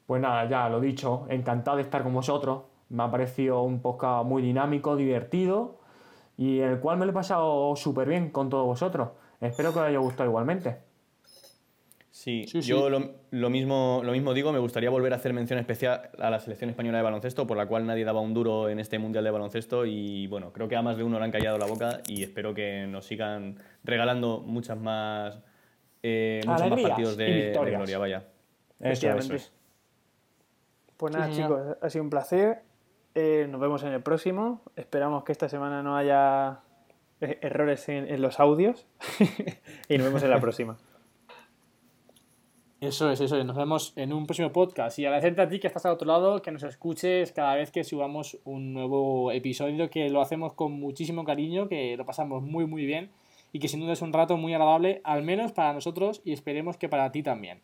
Pues 0.05 0.21
nada, 0.21 0.47
ya 0.47 0.69
lo 0.69 0.79
dicho, 0.79 1.25
encantado 1.29 1.77
de 1.77 1.83
estar 1.83 2.03
con 2.03 2.13
vosotros. 2.13 2.65
Me 2.89 3.01
ha 3.01 3.09
parecido 3.09 3.63
un 3.63 3.81
podcast 3.81 4.27
muy 4.27 4.43
dinámico, 4.43 4.95
divertido 4.95 5.80
y 6.41 6.59
el 6.59 6.79
cual 6.79 6.97
me 6.97 7.05
lo 7.05 7.11
he 7.11 7.13
pasado 7.13 7.75
súper 7.75 8.09
bien 8.09 8.31
con 8.31 8.49
todos 8.49 8.65
vosotros. 8.65 9.09
Espero 9.39 9.71
que 9.73 9.79
os 9.79 9.85
haya 9.85 9.99
gustado 9.99 10.27
igualmente. 10.27 10.79
Sí, 12.09 12.45
yo 12.47 12.89
Lo, 12.89 13.49
mismo, 13.51 14.01
lo 14.03 14.11
mismo 14.11 14.33
digo, 14.33 14.51
me 14.51 14.57
gustaría 14.57 14.89
volver 14.89 15.13
a 15.13 15.17
hacer 15.17 15.33
mención 15.33 15.59
especial 15.59 16.09
a 16.17 16.31
la 16.31 16.39
selección 16.39 16.71
española 16.71 16.97
de 16.97 17.03
baloncesto, 17.03 17.45
por 17.45 17.57
la 17.57 17.67
cual 17.67 17.85
nadie 17.85 18.03
daba 18.05 18.21
un 18.21 18.33
duro 18.33 18.69
en 18.69 18.79
este 18.79 18.97
Mundial 18.97 19.23
de 19.23 19.29
Baloncesto 19.29 19.85
y 19.85 20.25
bueno, 20.25 20.51
creo 20.51 20.67
que 20.67 20.75
a 20.75 20.81
más 20.81 20.97
de 20.97 21.03
uno 21.03 21.19
le 21.19 21.25
han 21.25 21.31
callado 21.31 21.59
la 21.59 21.67
boca 21.67 22.01
y 22.07 22.23
espero 22.23 22.55
que 22.55 22.87
nos 22.87 23.05
sigan 23.05 23.57
regalando 23.83 24.39
muchas 24.39 24.79
más, 24.79 25.39
eh, 26.01 26.41
muchos 26.47 26.69
más 26.71 26.81
partidos 26.81 27.17
de, 27.17 27.51
gloria, 27.53 27.99
vaya. 27.99 28.25
Pues 30.97 31.13
nada, 31.13 31.29
chicos, 31.29 31.77
ha 31.79 31.89
sido 31.91 32.03
un 32.03 32.09
placer. 32.09 32.70
Eh, 33.13 33.47
nos 33.49 33.59
vemos 33.59 33.83
en 33.83 33.93
el 33.93 34.01
próximo. 34.01 34.61
Esperamos 34.75 35.23
que 35.23 35.31
esta 35.31 35.49
semana 35.49 35.83
no 35.83 35.95
haya 35.97 36.61
eh, 37.19 37.39
errores 37.41 37.87
en, 37.89 38.21
los 38.21 38.39
audios. 38.39 38.87
y 39.89 39.97
nos 39.97 40.07
vemos 40.07 40.23
en 40.23 40.29
la 40.29 40.39
próxima. 40.39 40.77
Eso 42.79 43.11
es, 43.11 43.21
eso 43.21 43.37
es. 43.37 43.45
Nos 43.45 43.57
vemos 43.57 43.93
en 43.95 44.13
un 44.13 44.25
próximo 44.25 44.51
podcast. 44.51 44.97
Y 44.97 45.05
agradecerte 45.05 45.41
a 45.41 45.49
ti 45.49 45.59
que 45.59 45.67
estás 45.67 45.85
al 45.85 45.93
otro 45.93 46.07
lado, 46.07 46.41
que 46.41 46.51
nos 46.51 46.63
escuches 46.63 47.31
cada 47.31 47.55
vez 47.55 47.71
que 47.71 47.83
subamos 47.83 48.39
un 48.43 48.73
nuevo 48.73 49.31
episodio, 49.31 49.89
que 49.89 50.09
lo 50.09 50.21
hacemos 50.21 50.53
con 50.53 50.71
muchísimo 50.71 51.23
cariño, 51.23 51.67
que 51.67 51.95
lo 51.97 52.05
pasamos 52.05 52.41
muy, 52.41 52.65
muy 52.65 52.85
bien 52.85 53.11
y 53.53 53.59
que 53.59 53.67
sin 53.67 53.81
duda 53.81 53.93
es 53.93 54.01
un 54.01 54.13
rato 54.13 54.37
muy 54.37 54.53
agradable, 54.53 55.01
al 55.03 55.23
menos 55.23 55.51
para 55.51 55.73
nosotros 55.73 56.21
y 56.23 56.33
esperemos 56.33 56.77
que 56.77 56.89
para 56.89 57.11
ti 57.11 57.23
también. 57.23 57.61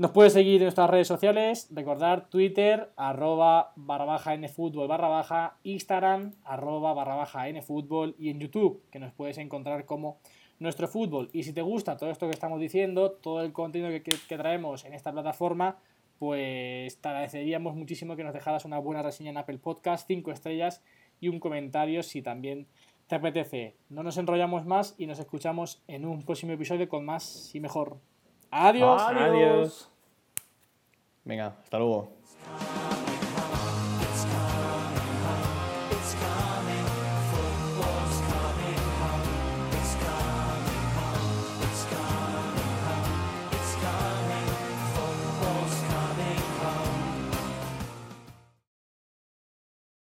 Nos 0.00 0.12
puedes 0.12 0.32
seguir 0.32 0.62
en 0.62 0.62
nuestras 0.62 0.88
redes 0.88 1.08
sociales, 1.08 1.68
recordar 1.70 2.30
Twitter, 2.30 2.88
arroba 2.96 3.74
barra 3.76 4.06
baja 4.06 4.34
nfutbol 4.34 4.88
barra 4.88 5.08
baja, 5.08 5.58
Instagram, 5.62 6.32
arroba 6.42 6.94
barra 6.94 7.16
baja 7.16 7.46
nfutbol 7.50 8.14
y 8.18 8.30
en 8.30 8.40
YouTube, 8.40 8.82
que 8.90 8.98
nos 8.98 9.12
puedes 9.12 9.36
encontrar 9.36 9.84
como 9.84 10.16
nuestro 10.58 10.88
fútbol. 10.88 11.28
Y 11.34 11.42
si 11.42 11.52
te 11.52 11.60
gusta 11.60 11.98
todo 11.98 12.10
esto 12.10 12.26
que 12.28 12.32
estamos 12.32 12.58
diciendo, 12.60 13.10
todo 13.10 13.42
el 13.42 13.52
contenido 13.52 13.90
que, 13.90 14.00
que 14.00 14.38
traemos 14.38 14.86
en 14.86 14.94
esta 14.94 15.12
plataforma, 15.12 15.76
pues 16.18 16.98
te 16.98 17.08
agradeceríamos 17.10 17.76
muchísimo 17.76 18.16
que 18.16 18.24
nos 18.24 18.32
dejaras 18.32 18.64
una 18.64 18.78
buena 18.78 19.02
reseña 19.02 19.32
en 19.32 19.36
Apple 19.36 19.58
Podcast, 19.58 20.06
5 20.06 20.32
estrellas 20.32 20.82
y 21.20 21.28
un 21.28 21.40
comentario 21.40 22.02
si 22.02 22.22
también 22.22 22.66
te 23.06 23.16
apetece. 23.16 23.76
No 23.90 24.02
nos 24.02 24.16
enrollamos 24.16 24.64
más 24.64 24.94
y 24.96 25.04
nos 25.04 25.18
escuchamos 25.18 25.82
en 25.88 26.06
un 26.06 26.22
próximo 26.22 26.52
episodio 26.52 26.88
con 26.88 27.04
más 27.04 27.54
y 27.54 27.60
mejor. 27.60 27.98
Adiós. 28.50 29.02
Adiós. 29.02 29.90
Venga, 31.24 31.54
hasta 31.62 31.78
luego. 31.78 32.12